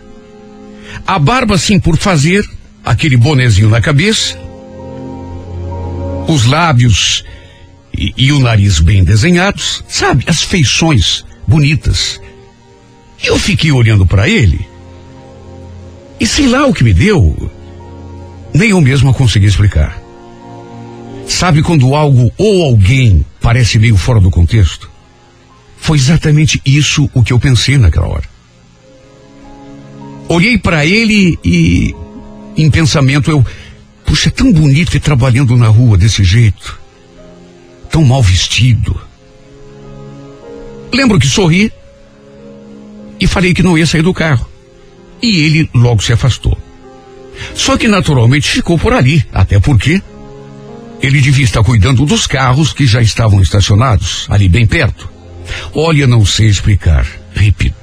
[1.06, 2.46] A barba assim por fazer,
[2.84, 4.38] aquele bonezinho na cabeça,
[6.28, 7.26] os lábios
[8.18, 12.20] e, o nariz bem desenhados, sabe, as feições bonitas.
[13.24, 14.66] Eu fiquei olhando para ele
[16.20, 17.52] e sei lá o que me deu,
[18.54, 20.02] nem eu mesma consegui explicar.
[21.28, 24.90] Sabe quando algo ou alguém parece meio fora do contexto?
[25.78, 28.30] Foi exatamente isso o que eu pensei naquela hora.
[30.28, 31.96] Olhei para ele e,
[32.56, 33.46] em pensamento, eu,
[34.06, 36.81] puxa, é tão bonito ir trabalhando na rua desse jeito,
[37.92, 39.00] tão mal vestido.
[40.94, 41.72] Lembro que sorri
[43.20, 44.50] e falei que não ia sair do carro.
[45.22, 46.58] E ele logo se afastou.
[47.54, 50.02] Só que naturalmente ficou por ali, até porque
[51.02, 55.10] ele devia estar cuidando dos carros que já estavam estacionados ali bem perto.
[55.74, 57.76] Olha, não sei explicar, repito.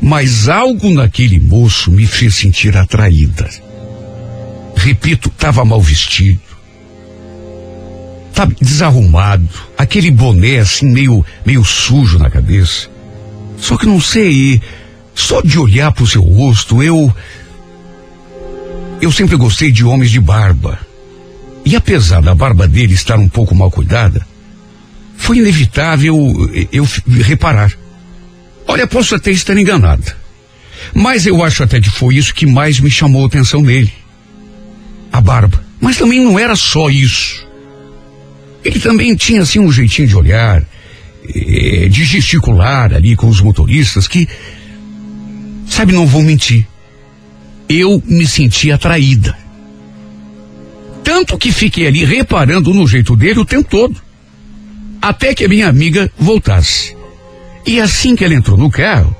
[0.00, 3.48] Mas algo naquele moço me fez sentir atraída.
[4.76, 6.47] repito, estava mal vestido.
[8.38, 12.88] Estava desarrumado, aquele boné assim meio, meio sujo na cabeça.
[13.56, 14.62] Só que não sei,
[15.12, 17.12] só de olhar para o seu rosto, eu.
[19.02, 20.78] Eu sempre gostei de homens de barba.
[21.64, 24.24] E apesar da barba dele estar um pouco mal cuidada,
[25.16, 26.16] foi inevitável
[26.70, 26.86] eu
[27.24, 27.72] reparar.
[28.68, 30.16] Olha, posso até estar enganada.
[30.94, 33.92] Mas eu acho até que foi isso que mais me chamou a atenção nele.
[35.10, 35.60] A barba.
[35.80, 37.47] Mas também não era só isso.
[38.64, 40.62] Ele também tinha assim um jeitinho de olhar,
[41.34, 44.28] eh, de gesticular ali com os motoristas que,
[45.66, 46.66] sabe, não vou mentir.
[47.68, 49.36] Eu me senti atraída.
[51.04, 54.00] Tanto que fiquei ali reparando no jeito dele o tempo todo.
[55.00, 56.96] Até que a minha amiga voltasse.
[57.64, 59.14] E assim que ela entrou no carro,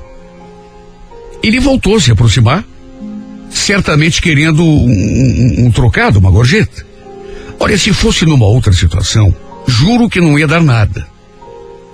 [1.43, 2.65] ele voltou a se aproximar,
[3.51, 6.88] certamente querendo um, um, um trocado, uma gorjeta.
[7.69, 9.35] Olha, se fosse numa outra situação,
[9.67, 11.07] juro que não ia dar nada.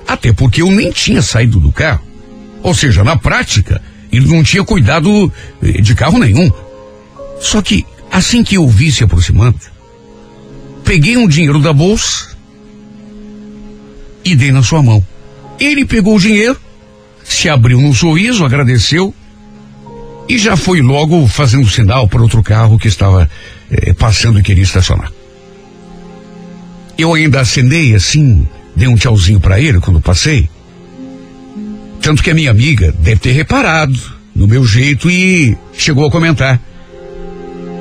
[0.07, 2.01] Até porque eu nem tinha saído do carro.
[2.62, 6.49] Ou seja, na prática, ele não tinha cuidado eh, de carro nenhum.
[7.41, 9.59] Só que, assim que eu vi se aproximando,
[10.85, 12.37] peguei um dinheiro da bolsa
[14.25, 15.05] e dei na sua mão.
[15.59, 16.57] Ele pegou o dinheiro,
[17.25, 19.12] se abriu num sorriso, agradeceu
[20.29, 23.29] e já foi logo fazendo sinal para outro carro que estava
[23.72, 25.11] eh, passando e queria estacionar.
[26.97, 30.49] Eu ainda acenei assim, dei um tchauzinho para ele quando passei.
[32.01, 33.99] Tanto que a minha amiga deve ter reparado
[34.35, 36.61] no meu jeito e chegou a comentar.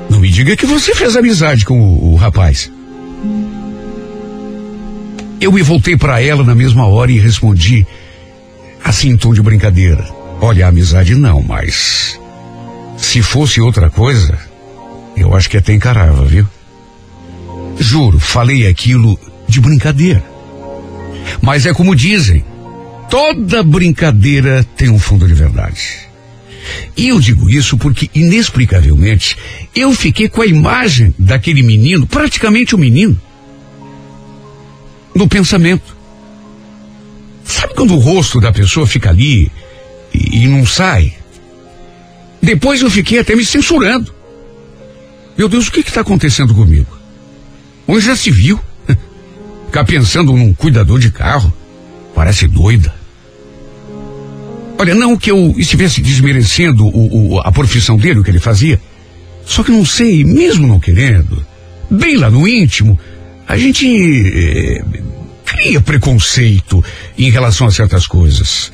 [0.08, 2.70] Não me diga que você fez amizade com o, o rapaz.
[5.40, 7.86] Eu me voltei para ela na mesma hora e respondi,
[8.82, 10.08] assim em tom de brincadeira.
[10.40, 12.18] Olha, amizade não, mas
[12.96, 14.38] se fosse outra coisa,
[15.16, 16.46] eu acho que até encarava, viu?
[17.78, 19.18] Juro, falei aquilo
[19.48, 20.24] de brincadeira.
[21.40, 22.44] Mas é como dizem,
[23.10, 26.04] toda brincadeira tem um fundo de verdade.
[26.96, 29.36] E eu digo isso porque, inexplicavelmente,
[29.74, 33.20] eu fiquei com a imagem daquele menino, praticamente o um menino,
[35.14, 35.94] no pensamento.
[37.44, 39.50] Sabe quando o rosto da pessoa fica ali
[40.12, 41.14] e, e não sai?
[42.40, 44.14] Depois eu fiquei até me censurando.
[45.36, 47.03] Meu Deus, o que está acontecendo comigo?
[47.86, 48.60] Onde já se viu?
[49.66, 51.52] Ficar pensando num cuidador de carro.
[52.14, 52.94] Parece doida.
[54.78, 58.80] Olha, não que eu estivesse desmerecendo o, o, a profissão dele, o que ele fazia.
[59.46, 61.44] Só que não sei, mesmo não querendo,
[61.90, 62.98] bem lá no íntimo,
[63.46, 64.84] a gente eh,
[65.44, 66.82] cria preconceito
[67.16, 68.72] em relação a certas coisas.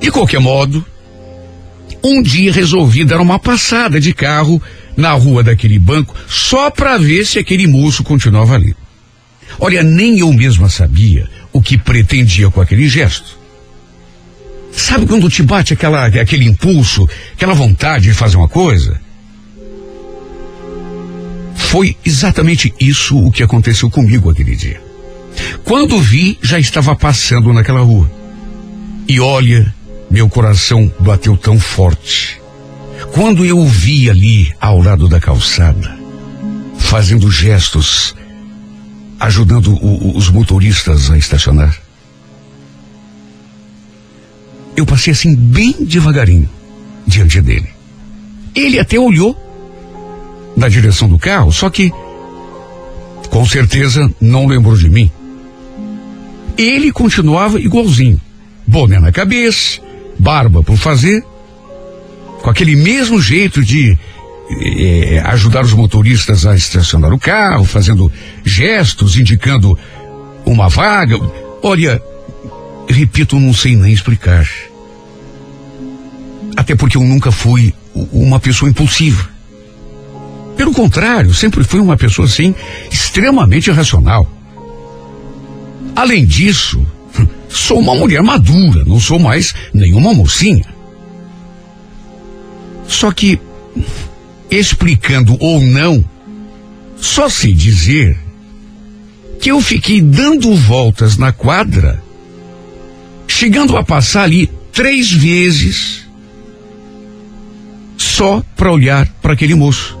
[0.00, 0.84] De qualquer modo,
[2.02, 4.60] um dia resolvi dar uma passada de carro
[4.98, 8.74] na rua daquele banco só para ver se aquele moço continuava ali.
[9.60, 13.38] Olha, nem eu mesma sabia o que pretendia com aquele gesto.
[14.72, 19.00] Sabe quando te bate aquela, aquele impulso, aquela vontade de fazer uma coisa?
[21.54, 24.82] Foi exatamente isso o que aconteceu comigo aquele dia.
[25.64, 28.10] Quando vi, já estava passando naquela rua.
[29.06, 29.72] E olha,
[30.10, 32.40] meu coração bateu tão forte.
[33.12, 35.98] Quando eu o vi ali ao lado da calçada,
[36.78, 38.14] fazendo gestos,
[39.18, 41.76] ajudando o, os motoristas a estacionar,
[44.76, 46.48] eu passei assim bem devagarinho
[47.06, 47.68] diante dele.
[48.54, 49.36] Ele até olhou
[50.56, 51.92] na direção do carro, só que
[53.30, 55.10] com certeza não lembrou de mim.
[56.56, 58.20] Ele continuava igualzinho,
[58.66, 59.80] boné na cabeça,
[60.18, 61.24] barba por fazer,
[62.42, 63.96] com aquele mesmo jeito de
[64.50, 68.10] eh, ajudar os motoristas a estacionar o carro, fazendo
[68.44, 69.78] gestos, indicando
[70.46, 71.18] uma vaga.
[71.62, 72.00] Olha,
[72.88, 74.48] repito, não sei nem explicar.
[76.56, 77.74] Até porque eu nunca fui
[78.12, 79.28] uma pessoa impulsiva.
[80.56, 82.54] Pelo contrário, sempre fui uma pessoa assim,
[82.90, 84.26] extremamente racional.
[85.94, 86.84] Além disso,
[87.48, 90.77] sou uma mulher madura, não sou mais nenhuma mocinha.
[92.88, 93.38] Só que,
[94.50, 96.02] explicando ou não,
[96.96, 98.18] só sei dizer
[99.40, 102.02] que eu fiquei dando voltas na quadra,
[103.28, 106.08] chegando a passar ali três vezes
[107.96, 109.96] só para olhar para aquele moço.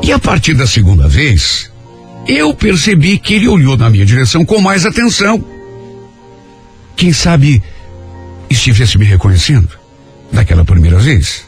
[0.00, 1.70] E a partir da segunda vez,
[2.28, 5.44] eu percebi que ele olhou na minha direção com mais atenção.
[6.94, 7.60] Quem sabe
[8.48, 9.83] estivesse me reconhecendo
[10.34, 11.44] daquela primeira vez.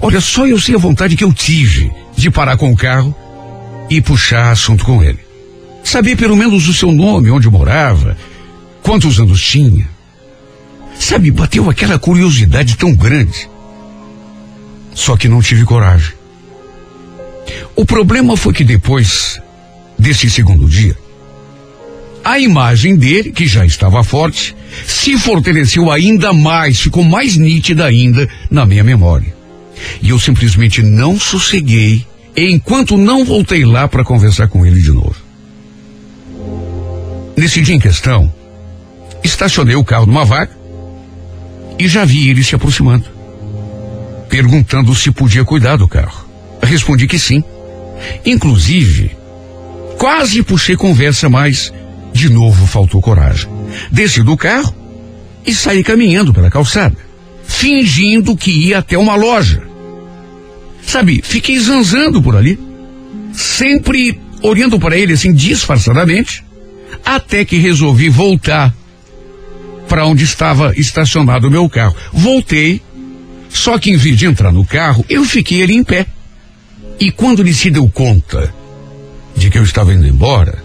[0.00, 3.14] Olha, só eu sei a vontade que eu tive de parar com o carro
[3.90, 5.18] e puxar assunto com ele.
[5.82, 8.16] Saber pelo menos o seu nome, onde morava,
[8.82, 9.86] quantos anos tinha.
[10.98, 13.48] Sabe, bateu aquela curiosidade tão grande.
[14.94, 16.14] Só que não tive coragem.
[17.76, 19.40] O problema foi que depois
[19.98, 20.96] desse segundo dia,
[22.24, 24.56] a imagem dele, que já estava forte,
[24.86, 29.34] se fortaleceu ainda mais, ficou mais nítida ainda na minha memória.
[30.00, 35.14] E eu simplesmente não sosseguei enquanto não voltei lá para conversar com ele de novo.
[37.36, 38.32] Nesse dia em questão,
[39.22, 40.56] estacionei o carro numa vaga
[41.78, 43.04] e já vi ele se aproximando,
[44.28, 46.26] perguntando se podia cuidar do carro.
[46.62, 47.44] Respondi que sim.
[48.24, 49.16] Inclusive,
[49.98, 51.72] quase puxei conversa, mas
[52.14, 53.50] de novo faltou coragem.
[53.90, 54.74] Desci do carro
[55.44, 56.96] e saí caminhando pela calçada,
[57.44, 59.62] fingindo que ia até uma loja.
[60.86, 62.58] Sabe, fiquei zanzando por ali,
[63.32, 66.44] sempre olhando para ele assim disfarçadamente,
[67.04, 68.72] até que resolvi voltar
[69.88, 71.96] para onde estava estacionado o meu carro.
[72.12, 72.80] Voltei,
[73.50, 76.06] só que em vez de entrar no carro, eu fiquei ali em pé.
[77.00, 78.54] E quando ele se deu conta
[79.36, 80.63] de que eu estava indo embora,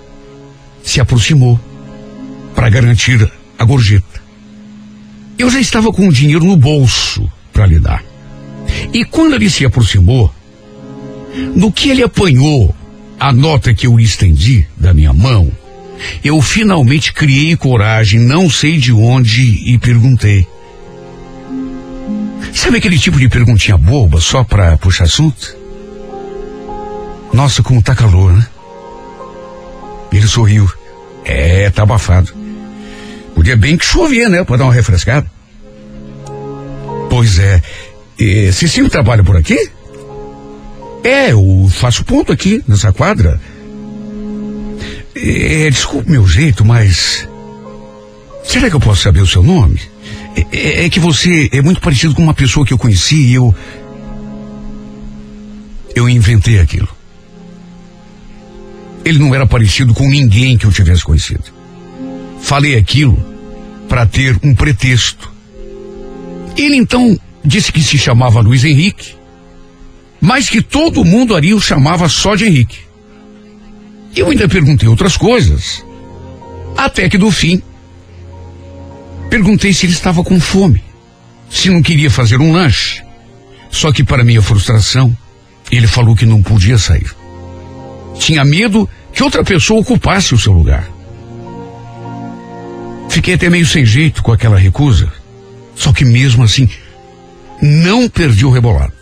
[0.83, 1.59] se aproximou
[2.55, 4.21] para garantir a gorjeta.
[5.37, 8.03] Eu já estava com o dinheiro no bolso para lhe dar.
[8.93, 10.33] E quando ele se aproximou,
[11.55, 12.75] no que ele apanhou
[13.19, 15.51] a nota que eu lhe estendi da minha mão,
[16.23, 19.41] eu finalmente criei coragem, não sei de onde,
[19.73, 20.47] e perguntei.
[22.53, 25.55] Sabe aquele tipo de perguntinha boba só para puxar assunto?
[27.33, 28.47] Nossa, como tá calor, né?
[30.11, 30.69] Ele sorriu.
[31.25, 32.33] É, tá abafado.
[33.35, 34.43] Podia bem que chovia, né?
[34.43, 35.29] Pra dar uma refrescada.
[37.09, 37.61] Pois é.
[38.17, 39.69] E, Cicinho trabalha por aqui?
[41.03, 43.39] É, eu faço ponto aqui, nessa quadra.
[45.15, 47.27] É, desculpe meu jeito, mas.
[48.43, 49.79] Será que eu posso saber o seu nome?
[50.35, 53.33] É, é, é que você é muito parecido com uma pessoa que eu conheci e
[53.35, 53.55] eu.
[55.95, 56.98] Eu inventei aquilo.
[59.09, 61.45] Ele não era parecido com ninguém que eu tivesse conhecido.
[62.43, 63.17] Falei aquilo
[63.87, 65.31] para ter um pretexto.
[66.55, 69.15] Ele então disse que se chamava Luiz Henrique,
[70.21, 72.77] mas que todo mundo ali o chamava só de Henrique.
[74.15, 75.83] Eu ainda perguntei outras coisas.
[76.77, 77.63] Até que do fim,
[79.27, 80.83] perguntei se ele estava com fome,
[81.49, 83.01] se não queria fazer um lanche.
[83.71, 85.17] Só que para minha frustração,
[85.71, 87.09] ele falou que não podia sair.
[88.19, 90.89] Tinha medo que outra pessoa ocupasse o seu lugar.
[93.09, 95.11] Fiquei até meio sem jeito com aquela recusa.
[95.75, 96.69] Só que mesmo assim,
[97.61, 98.93] não perdi o rebolado.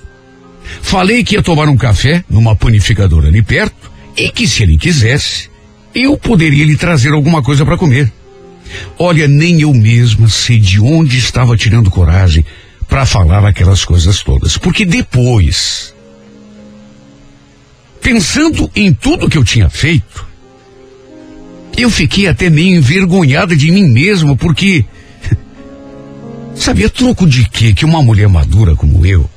[0.82, 5.50] Falei que ia tomar um café numa panificadora ali perto e que se ele quisesse,
[5.94, 8.12] eu poderia lhe trazer alguma coisa para comer.
[8.98, 12.46] Olha, nem eu mesma sei de onde estava tirando coragem
[12.88, 15.94] para falar aquelas coisas todas, porque depois,
[18.08, 20.26] pensando em tudo que eu tinha feito,
[21.76, 24.86] eu fiquei até meio envergonhada de mim mesma, porque
[26.56, 27.74] sabia troco de quê?
[27.74, 29.30] Que uma mulher madura como eu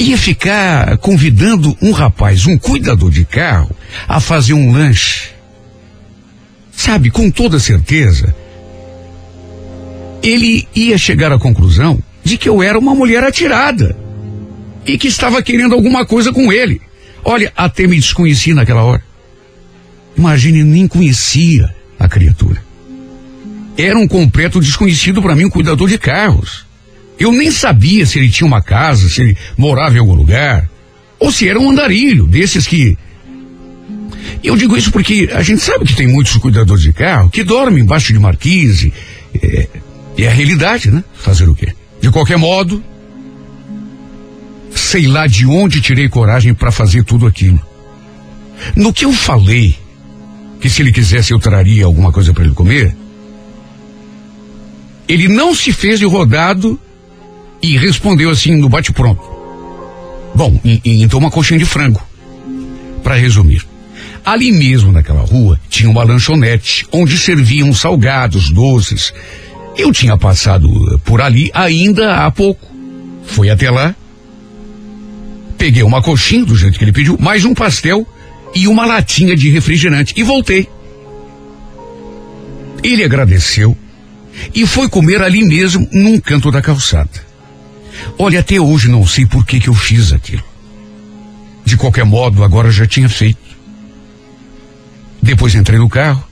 [0.00, 3.70] ia ficar convidando um rapaz, um cuidador de carro,
[4.08, 5.30] a fazer um lanche.
[6.72, 8.34] Sabe, com toda certeza,
[10.24, 14.07] ele ia chegar à conclusão de que eu era uma mulher atirada
[14.88, 16.80] e que estava querendo alguma coisa com ele.
[17.22, 19.02] Olha, até me desconheci naquela hora.
[20.16, 22.62] Imagine, nem conhecia a criatura.
[23.76, 26.66] Era um completo desconhecido para mim, um cuidador de carros.
[27.18, 30.68] Eu nem sabia se ele tinha uma casa, se ele morava em algum lugar,
[31.18, 32.96] ou se era um andarilho, desses que.
[34.42, 37.82] Eu digo isso porque a gente sabe que tem muitos cuidadores de carro que dormem
[37.82, 38.92] embaixo de marquise.
[39.40, 39.68] É,
[40.16, 41.04] é a realidade, né?
[41.14, 41.72] Fazer o quê?
[42.00, 42.82] De qualquer modo,
[44.78, 47.60] sei lá de onde tirei coragem para fazer tudo aquilo.
[48.74, 49.76] No que eu falei,
[50.60, 52.96] que se ele quisesse eu traria alguma coisa para ele comer,
[55.08, 56.78] ele não se fez de rodado
[57.62, 59.22] e respondeu assim no bate-pronto.
[60.34, 62.02] Bom, e, e, então uma coxinha de frango.
[63.02, 63.64] Para resumir,
[64.24, 69.12] ali mesmo naquela rua tinha uma lanchonete onde serviam salgados, doces.
[69.76, 70.68] Eu tinha passado
[71.04, 72.68] por ali ainda há pouco.
[73.24, 73.94] Fui até lá,
[75.58, 78.06] peguei uma coxinha do jeito que ele pediu, mais um pastel
[78.54, 80.68] e uma latinha de refrigerante e voltei.
[82.82, 83.76] Ele agradeceu
[84.54, 87.26] e foi comer ali mesmo num canto da calçada.
[88.16, 90.44] Olha, até hoje não sei por que, que eu fiz aquilo.
[91.64, 93.38] De qualquer modo, agora já tinha feito.
[95.20, 96.22] Depois entrei no carro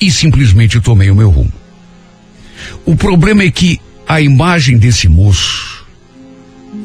[0.00, 1.52] e simplesmente tomei o meu rumo.
[2.86, 5.77] O problema é que a imagem desse moço,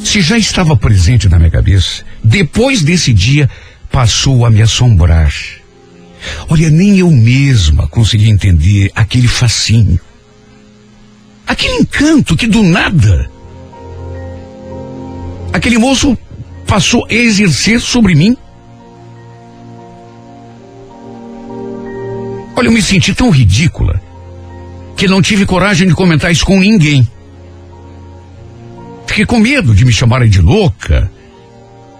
[0.04, 3.50] se já estava presente na minha cabeça, depois desse dia
[3.92, 5.34] passou a me assombrar.
[6.50, 10.00] Olha, nem eu mesma consegui entender aquele fascínio.
[11.48, 13.30] Aquele encanto que do nada.
[15.52, 16.18] Aquele moço
[16.66, 18.38] passou a exercer sobre mim.
[22.56, 24.02] Olha, eu me senti tão ridícula
[24.96, 27.08] que não tive coragem de comentar isso com ninguém.
[29.08, 31.12] Fiquei com medo de me chamarem de louca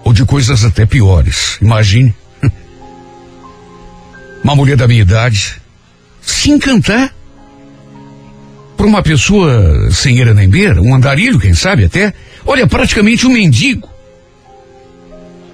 [0.02, 1.58] ou de coisas até piores.
[1.60, 2.14] Imagine.
[4.42, 5.60] Uma mulher da minha idade
[6.20, 7.14] se encantar
[8.76, 12.12] por uma pessoa sem eira nem beira, um andarilho, quem sabe até.
[12.44, 13.88] Olha, praticamente um mendigo.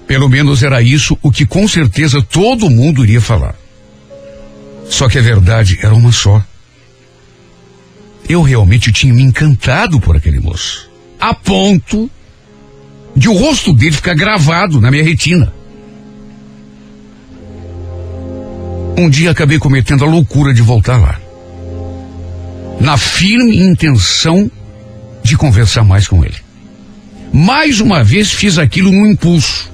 [0.07, 3.55] Pelo menos era isso o que com certeza todo mundo iria falar.
[4.88, 6.44] Só que a verdade era uma só.
[8.28, 10.89] Eu realmente tinha me encantado por aquele moço.
[11.21, 12.11] A ponto
[13.14, 15.53] de o rosto dele ficar gravado na minha retina.
[18.97, 21.21] Um dia acabei cometendo a loucura de voltar lá.
[22.81, 24.51] Na firme intenção
[25.23, 26.37] de conversar mais com ele.
[27.33, 29.71] Mais uma vez fiz aquilo num impulso.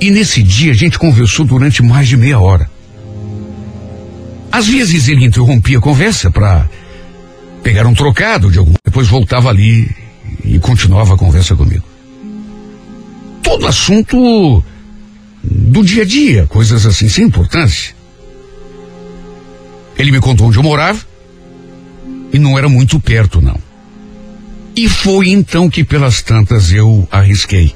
[0.00, 2.70] E nesse dia a gente conversou durante mais de meia hora.
[4.50, 6.68] Às vezes ele interrompia a conversa para
[7.62, 9.88] pegar um trocado de algum, depois voltava ali
[10.44, 11.84] e continuava a conversa comigo.
[13.40, 14.64] Todo assunto
[15.44, 17.94] do dia a dia, coisas assim sem importância.
[19.96, 20.98] Ele me contou onde eu morava
[22.32, 23.58] e não era muito perto, não.
[24.74, 27.72] E foi então que pelas tantas eu arrisquei.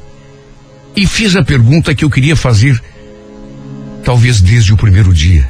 [0.97, 2.81] E fiz a pergunta que eu queria fazer,
[4.05, 5.49] talvez desde o primeiro dia.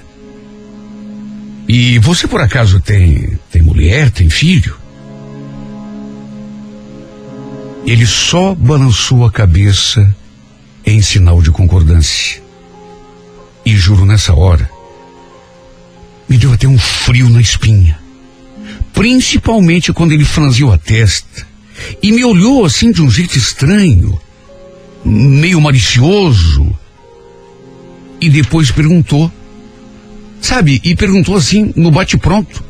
[1.67, 4.84] E você por acaso tem, tem mulher, tem filho?
[7.87, 10.15] Ele só balançou a cabeça
[10.87, 12.43] em sinal de concordância.
[13.65, 14.71] E juro nessa hora,
[16.29, 17.99] me deu até um frio na espinha.
[18.93, 21.47] Principalmente quando ele franziu a testa
[22.03, 24.19] e me olhou assim de um jeito estranho,
[25.05, 26.67] meio malicioso.
[28.21, 29.31] E depois perguntou,
[30.41, 32.65] sabe, e perguntou assim, no bate-pronto.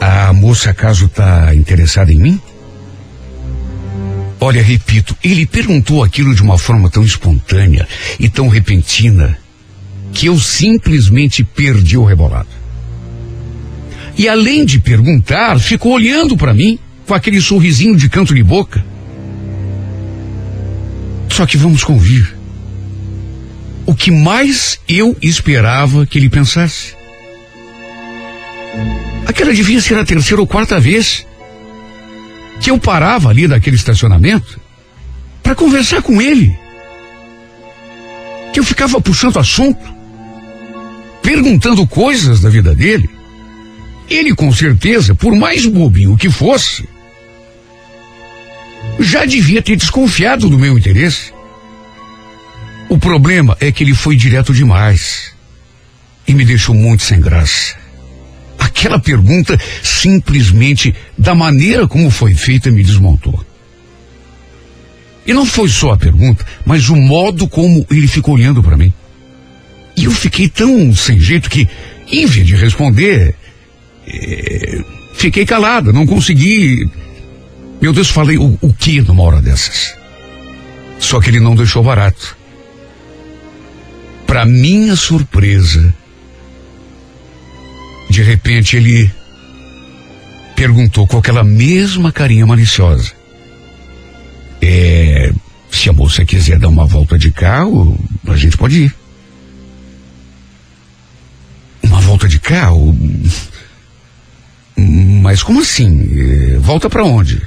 [0.00, 2.40] A moça acaso está interessada em mim?
[4.40, 7.88] Olha, repito, ele perguntou aquilo de uma forma tão espontânea
[8.20, 9.38] e tão repentina
[10.12, 12.48] que eu simplesmente perdi o rebolado.
[14.16, 18.84] E além de perguntar, ficou olhando para mim com aquele sorrisinho de canto de boca.
[21.28, 22.36] Só que vamos convir.
[23.86, 26.94] O que mais eu esperava que ele pensasse?
[29.26, 31.26] Aquela devia ser a terceira ou quarta vez
[32.60, 34.60] que eu parava ali naquele estacionamento
[35.42, 36.56] para conversar com ele.
[38.52, 39.94] Que eu ficava puxando assunto,
[41.22, 43.08] perguntando coisas da vida dele.
[44.08, 46.88] Ele, com certeza, por mais bobinho que fosse,
[49.00, 51.32] já devia ter desconfiado do meu interesse.
[52.88, 55.34] O problema é que ele foi direto demais
[56.28, 57.83] e me deixou muito sem graça.
[58.64, 63.44] Aquela pergunta, simplesmente, da maneira como foi feita, me desmontou.
[65.26, 68.90] E não foi só a pergunta, mas o modo como ele ficou olhando para mim.
[69.94, 71.68] E eu fiquei tão sem jeito que,
[72.10, 73.34] em vez de responder,
[74.06, 76.88] é, fiquei calada, não consegui.
[77.82, 79.94] Meu Deus, falei o, o que numa hora dessas?
[80.98, 82.34] Só que ele não deixou barato.
[84.26, 85.94] Para minha surpresa,
[88.10, 89.10] de repente ele
[90.54, 93.12] perguntou com aquela mesma carinha maliciosa.
[94.62, 95.32] É,
[95.70, 98.94] se a moça quiser dar uma volta de carro, a gente pode ir.
[101.82, 102.96] Uma volta de carro?
[104.76, 106.08] Mas como assim?
[106.18, 107.42] É, volta para onde?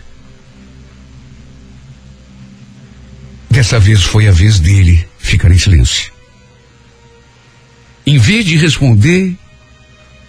[3.49, 6.11] Dessa vez foi a vez dele ficar em silêncio.
[8.05, 9.35] Em vez de responder,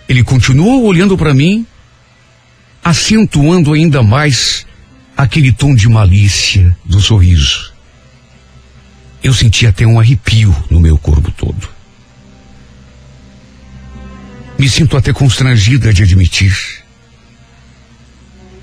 [0.08, 1.66] ele continuou olhando para mim,
[2.82, 4.66] acentuando ainda mais
[5.14, 7.72] aquele tom de malícia do sorriso.
[9.22, 11.68] Eu senti até um arrepio no meu corpo todo.
[14.58, 16.82] Me sinto até constrangida de admitir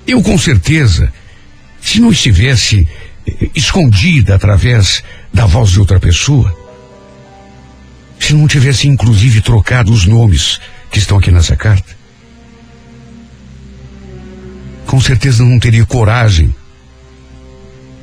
[0.06, 1.12] Eu com certeza,
[1.80, 2.86] se não estivesse
[3.26, 6.54] eh, escondida através da voz de outra pessoa,
[8.18, 10.60] se não tivesse inclusive trocado os nomes
[10.90, 11.96] que estão aqui nessa carta,
[14.86, 16.54] com certeza não teria coragem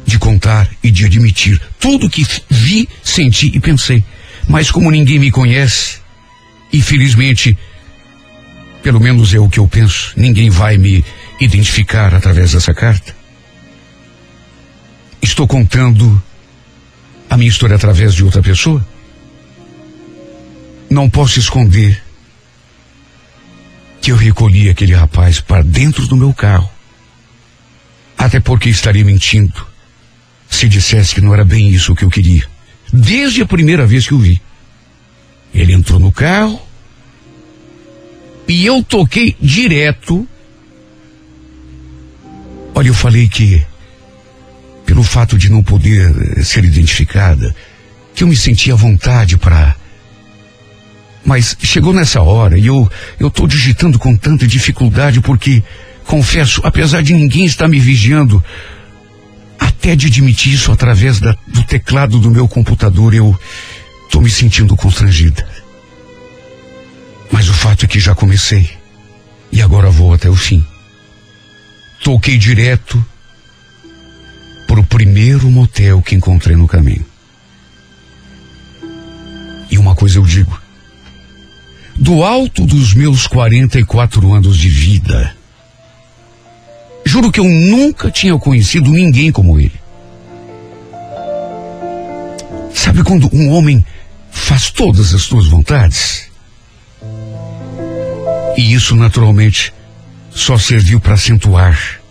[0.06, 4.04] de contar e de admitir tudo que vi, senti e pensei.
[4.48, 6.00] Mas como ninguém me conhece,
[6.72, 7.58] e felizmente,
[8.82, 11.04] pelo menos é o que eu penso, ninguém vai me
[11.40, 13.16] identificar através dessa carta.
[15.22, 16.22] Estou contando
[17.30, 18.86] a minha história através de outra pessoa.
[20.90, 22.02] Não posso esconder
[24.04, 26.70] que eu recolhi aquele rapaz para dentro do meu carro.
[28.18, 29.66] Até porque estaria mentindo
[30.50, 32.44] se dissesse que não era bem isso que eu queria.
[32.92, 34.42] Desde a primeira vez que o vi.
[35.54, 36.62] Ele entrou no carro
[38.46, 40.28] e eu toquei direto.
[42.76, 43.66] Olha, eu falei que,
[44.86, 47.56] pelo fato de não poder ser identificada,
[48.14, 49.78] que eu me sentia à vontade para.
[51.26, 55.64] Mas chegou nessa hora e eu eu estou digitando com tanta dificuldade porque
[56.06, 58.44] confesso, apesar de ninguém estar me vigiando,
[59.58, 63.38] até de admitir isso através da, do teclado do meu computador, eu
[64.06, 65.48] estou me sentindo constrangida.
[67.32, 68.70] Mas o fato é que já comecei.
[69.52, 70.66] E agora vou até o fim.
[72.04, 73.04] Toquei direto
[74.68, 77.06] para o primeiro motel que encontrei no caminho.
[79.70, 80.63] E uma coisa eu digo.
[81.96, 85.36] Do alto dos meus 44 anos de vida,
[87.14, 89.80] Juro que eu nunca tinha conhecido ninguém como ele.
[92.74, 93.86] Sabe quando um homem
[94.32, 96.30] faz todas as suas vontades?
[98.58, 99.74] E isso naturalmente
[100.32, 102.02] só serviu para acentuar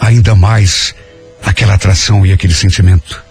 [0.00, 0.94] ainda mais
[1.40, 3.22] aquela atração e aquele sentimento.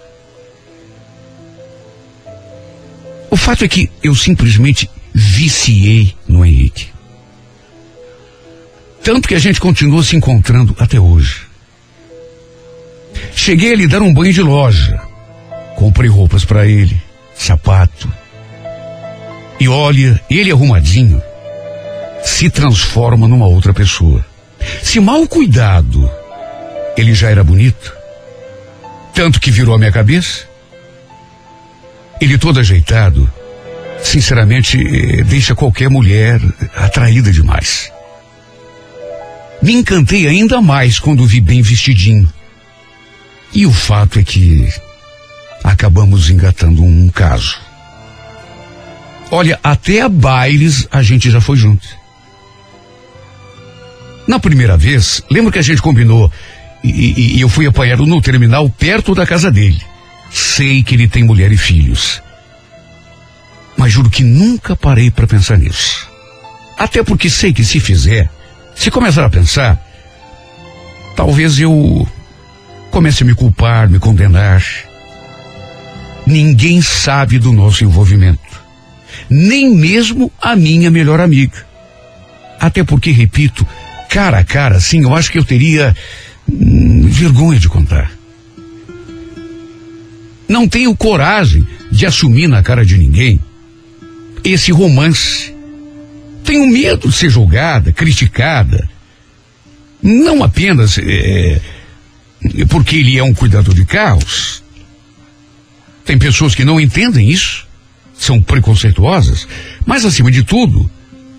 [3.30, 6.88] O fato é que eu simplesmente viciei no Henrique.
[9.02, 11.42] Tanto que a gente continua se encontrando até hoje.
[13.34, 15.00] Cheguei a lhe dar um banho de loja.
[15.76, 17.00] Comprei roupas para ele,
[17.34, 18.10] sapato.
[19.58, 21.20] E olha, ele arrumadinho
[22.24, 24.24] se transforma numa outra pessoa.
[24.82, 26.08] Se mal cuidado,
[26.96, 27.92] ele já era bonito.
[29.14, 30.46] Tanto que virou a minha cabeça.
[32.20, 33.28] Ele todo ajeitado,
[34.02, 36.40] sinceramente, eh, deixa qualquer mulher
[36.74, 37.90] atraída demais.
[39.62, 42.30] Me encantei ainda mais quando vi bem vestidinho.
[43.54, 44.68] E o fato é que
[45.62, 47.58] acabamos engatando um caso.
[49.30, 51.86] Olha, até a bailes a gente já foi junto.
[54.26, 56.30] Na primeira vez, lembro que a gente combinou
[56.82, 59.80] e, e, e eu fui apanhado no terminal perto da casa dele.
[60.30, 62.21] Sei que ele tem mulher e filhos.
[63.82, 66.08] Mas juro que nunca parei para pensar nisso.
[66.78, 68.30] Até porque sei que se fizer,
[68.76, 69.76] se começar a pensar,
[71.16, 72.06] talvez eu
[72.92, 74.64] comece a me culpar, me condenar.
[76.24, 78.62] Ninguém sabe do nosso envolvimento.
[79.28, 81.66] Nem mesmo a minha melhor amiga.
[82.60, 83.66] Até porque, repito,
[84.08, 85.92] cara a cara, sim, eu acho que eu teria
[86.48, 88.12] hum, vergonha de contar.
[90.48, 93.40] Não tenho coragem de assumir na cara de ninguém
[94.44, 95.52] esse romance
[96.44, 98.88] tenho medo de ser julgada, criticada.
[100.02, 101.60] Não apenas é,
[102.68, 104.62] porque ele é um cuidador de carros.
[106.04, 107.66] Tem pessoas que não entendem isso,
[108.18, 109.46] são preconceituosas,
[109.86, 110.90] mas acima de tudo,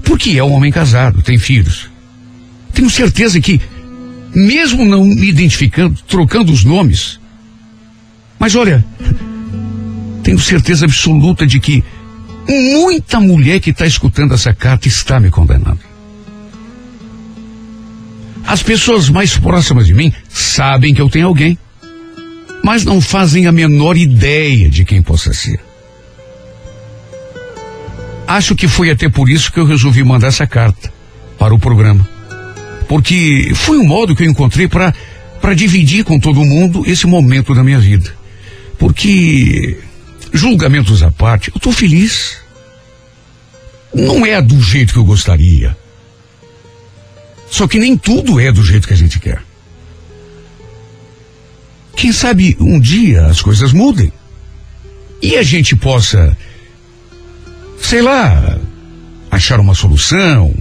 [0.03, 1.89] porque é um homem casado, tem filhos.
[2.73, 3.59] Tenho certeza que,
[4.33, 7.19] mesmo não me identificando, trocando os nomes,
[8.39, 8.83] mas olha,
[10.23, 11.83] tenho certeza absoluta de que
[12.47, 15.79] Muita mulher que está escutando essa carta está me condenando.
[18.45, 21.57] As pessoas mais próximas de mim sabem que eu tenho alguém,
[22.63, 25.59] mas não fazem a menor ideia de quem possa ser.
[28.27, 30.91] Acho que foi até por isso que eu resolvi mandar essa carta
[31.37, 32.07] para o programa.
[32.87, 37.63] Porque foi um modo que eu encontrei para dividir com todo mundo esse momento da
[37.63, 38.13] minha vida.
[38.77, 39.77] Porque
[40.33, 42.37] julgamentos à parte, eu estou feliz.
[43.93, 45.77] Não é do jeito que eu gostaria.
[47.49, 49.43] Só que nem tudo é do jeito que a gente quer.
[51.95, 54.11] Quem sabe um dia as coisas mudem
[55.21, 56.35] e a gente possa,
[57.79, 58.59] sei lá,
[59.29, 60.53] achar uma solução.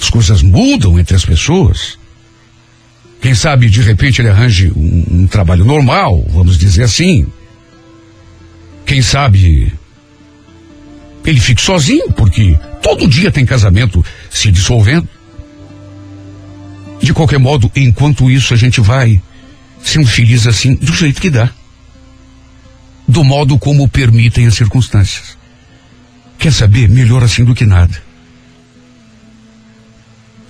[0.00, 1.98] As coisas mudam entre as pessoas.
[3.20, 7.26] Quem sabe, de repente, ele arranje um, um trabalho normal, vamos dizer assim.
[8.90, 9.72] Quem sabe
[11.24, 15.08] ele fique sozinho, porque todo dia tem casamento se dissolvendo.
[17.00, 19.22] De qualquer modo, enquanto isso, a gente vai
[19.80, 21.48] sendo feliz assim, do jeito que dá.
[23.06, 25.38] Do modo como permitem as circunstâncias.
[26.36, 26.88] Quer saber?
[26.88, 28.02] Melhor assim do que nada.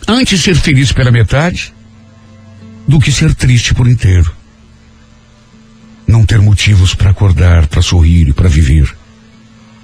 [0.08, 1.74] Antes ser feliz pela metade
[2.88, 4.39] do que ser triste por inteiro.
[6.10, 8.92] Não ter motivos para acordar, para sorrir e para viver.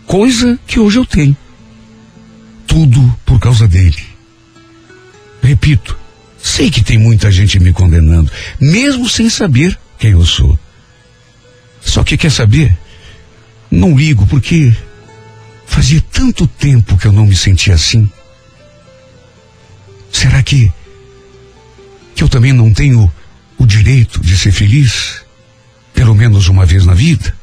[0.04, 1.36] Coisa que hoje eu tenho.
[2.66, 4.04] Tudo por causa dele.
[5.40, 5.96] Repito,
[6.36, 8.28] sei que tem muita gente me condenando,
[8.60, 10.58] mesmo sem saber quem eu sou.
[11.80, 12.76] Só que quer saber?
[13.70, 14.74] Não ligo porque
[15.64, 18.10] fazia tanto tempo que eu não me sentia assim.
[20.10, 20.72] Será que
[22.16, 23.12] que eu também não tenho
[23.56, 25.25] o direito de ser feliz?
[25.96, 27.34] Pelo menos uma vez na vida?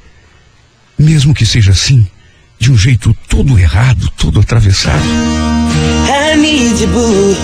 [0.98, 2.08] Mesmo que seja assim,
[2.60, 5.04] de um jeito todo errado, todo atravessado.
[5.04, 7.36] I need you, boo.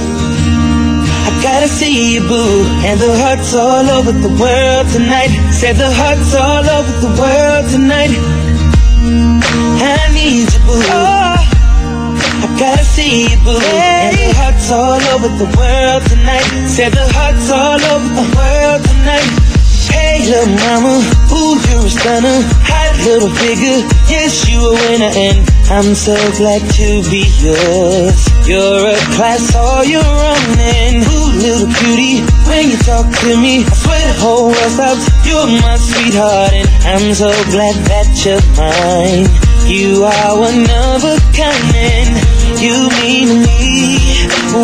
[1.25, 2.63] I gotta see you, boo.
[2.85, 5.31] And the hearts all over the world tonight.
[5.51, 8.11] Said the hearts all over the world tonight.
[9.81, 10.79] I need you, boo.
[10.79, 11.35] Oh,
[12.43, 13.57] I gotta see you, boo.
[13.57, 16.67] And the hearts all over the world tonight.
[16.67, 19.48] Said the hearts all over the world tonight.
[20.09, 22.41] Hey, little mama, ooh, you're a stunner.
[22.65, 28.17] Hot little figure, yes, you a winner, and I'm so glad to be yours.
[28.49, 33.61] You're a class all your own, and ooh, little cutie, when you talk to me,
[33.61, 35.05] I swear the whole world stops.
[35.29, 39.29] You're my sweetheart, and I'm so glad that you're mine.
[39.69, 42.09] You are one of a kind, and
[42.57, 44.01] you mean me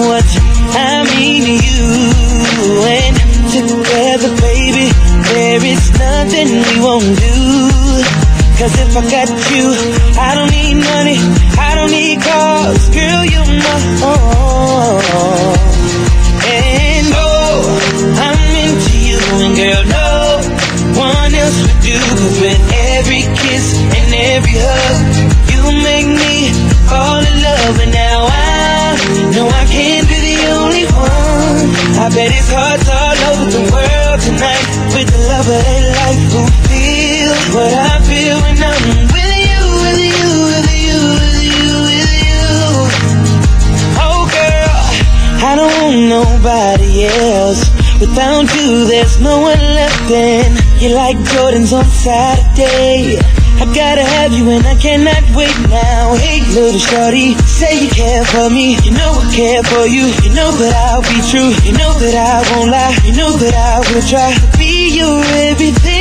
[0.09, 0.25] what
[0.73, 1.85] I mean to you,
[2.81, 4.91] and together, baby.
[5.31, 7.39] There is nothing we won't do.
[8.59, 9.65] Cause if I got you,
[10.19, 11.19] I don't need money,
[11.59, 13.79] I don't need cars, girl, you're my
[14.11, 15.55] own.
[16.51, 17.63] And oh,
[18.27, 20.11] I'm into you, and girl, no
[20.99, 21.95] one else would do.
[21.95, 22.61] Cause with
[22.95, 24.97] every kiss and every hug,
[25.51, 26.51] you make me
[26.91, 27.75] fall in love.
[27.83, 28.99] And now I
[29.35, 31.67] know I can't be the only one.
[32.03, 33.04] I bet it's hard all over
[33.51, 34.65] the world tonight
[34.95, 38.83] with the love of their life who feel what I feel when I'm
[39.13, 42.45] with you, with you, with you, with you, with you.
[44.01, 44.81] Oh girl,
[45.45, 47.69] I don't want nobody else.
[48.01, 50.11] Without you, there's no one left.
[50.11, 53.19] And you're like Jordans on Saturday.
[53.55, 56.15] I gotta have you and I cannot wait now.
[56.15, 58.75] Hey, little shorty, say you care for me.
[58.83, 60.11] You know I care for you.
[60.23, 61.55] You know that I'll be true.
[61.63, 62.91] You know that I won't lie.
[63.07, 65.94] You know that I will try to be your everything.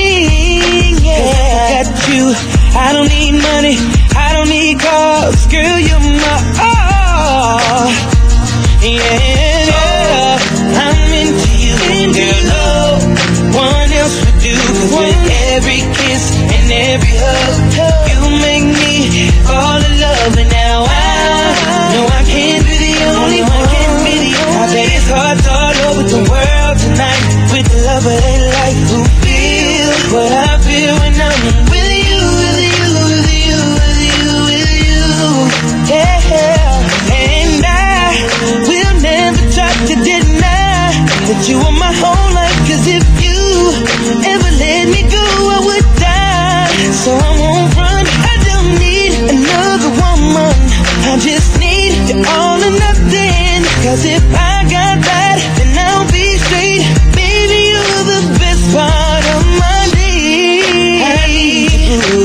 [53.85, 56.89] Cause if I got that, then I'll be straight.
[57.13, 61.05] Baby, you're the best part of my day.
[61.05, 62.25] I need you.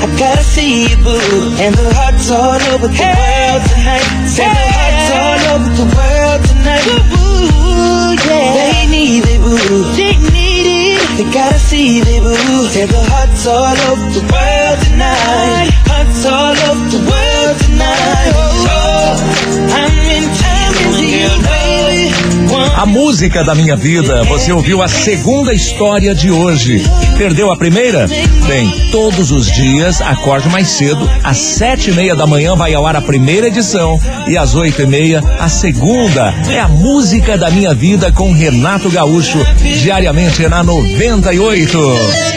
[0.00, 1.60] I gotta see you, boo.
[1.60, 4.08] And the hearts all over the world tonight.
[4.24, 6.88] Say the hearts all over the world tonight.
[7.12, 8.72] Boo, yeah.
[8.72, 9.60] They need it, boo.
[9.92, 11.04] They need it.
[11.20, 12.64] They gotta see it, boo.
[12.72, 15.68] Say the hearts all over the world tonight.
[15.84, 18.32] Hearts all over the world tonight.
[18.32, 18.83] Oh,
[22.76, 26.82] A música da minha vida, você ouviu a segunda história de hoje.
[27.16, 28.06] Perdeu a primeira?
[28.46, 32.86] Bem, todos os dias, acorde mais cedo, às sete e meia da manhã vai ao
[32.86, 33.98] ar a primeira edição
[34.28, 36.34] e às oito e meia a segunda.
[36.50, 39.38] É a música da minha vida com Renato Gaúcho,
[39.80, 42.33] diariamente na 98.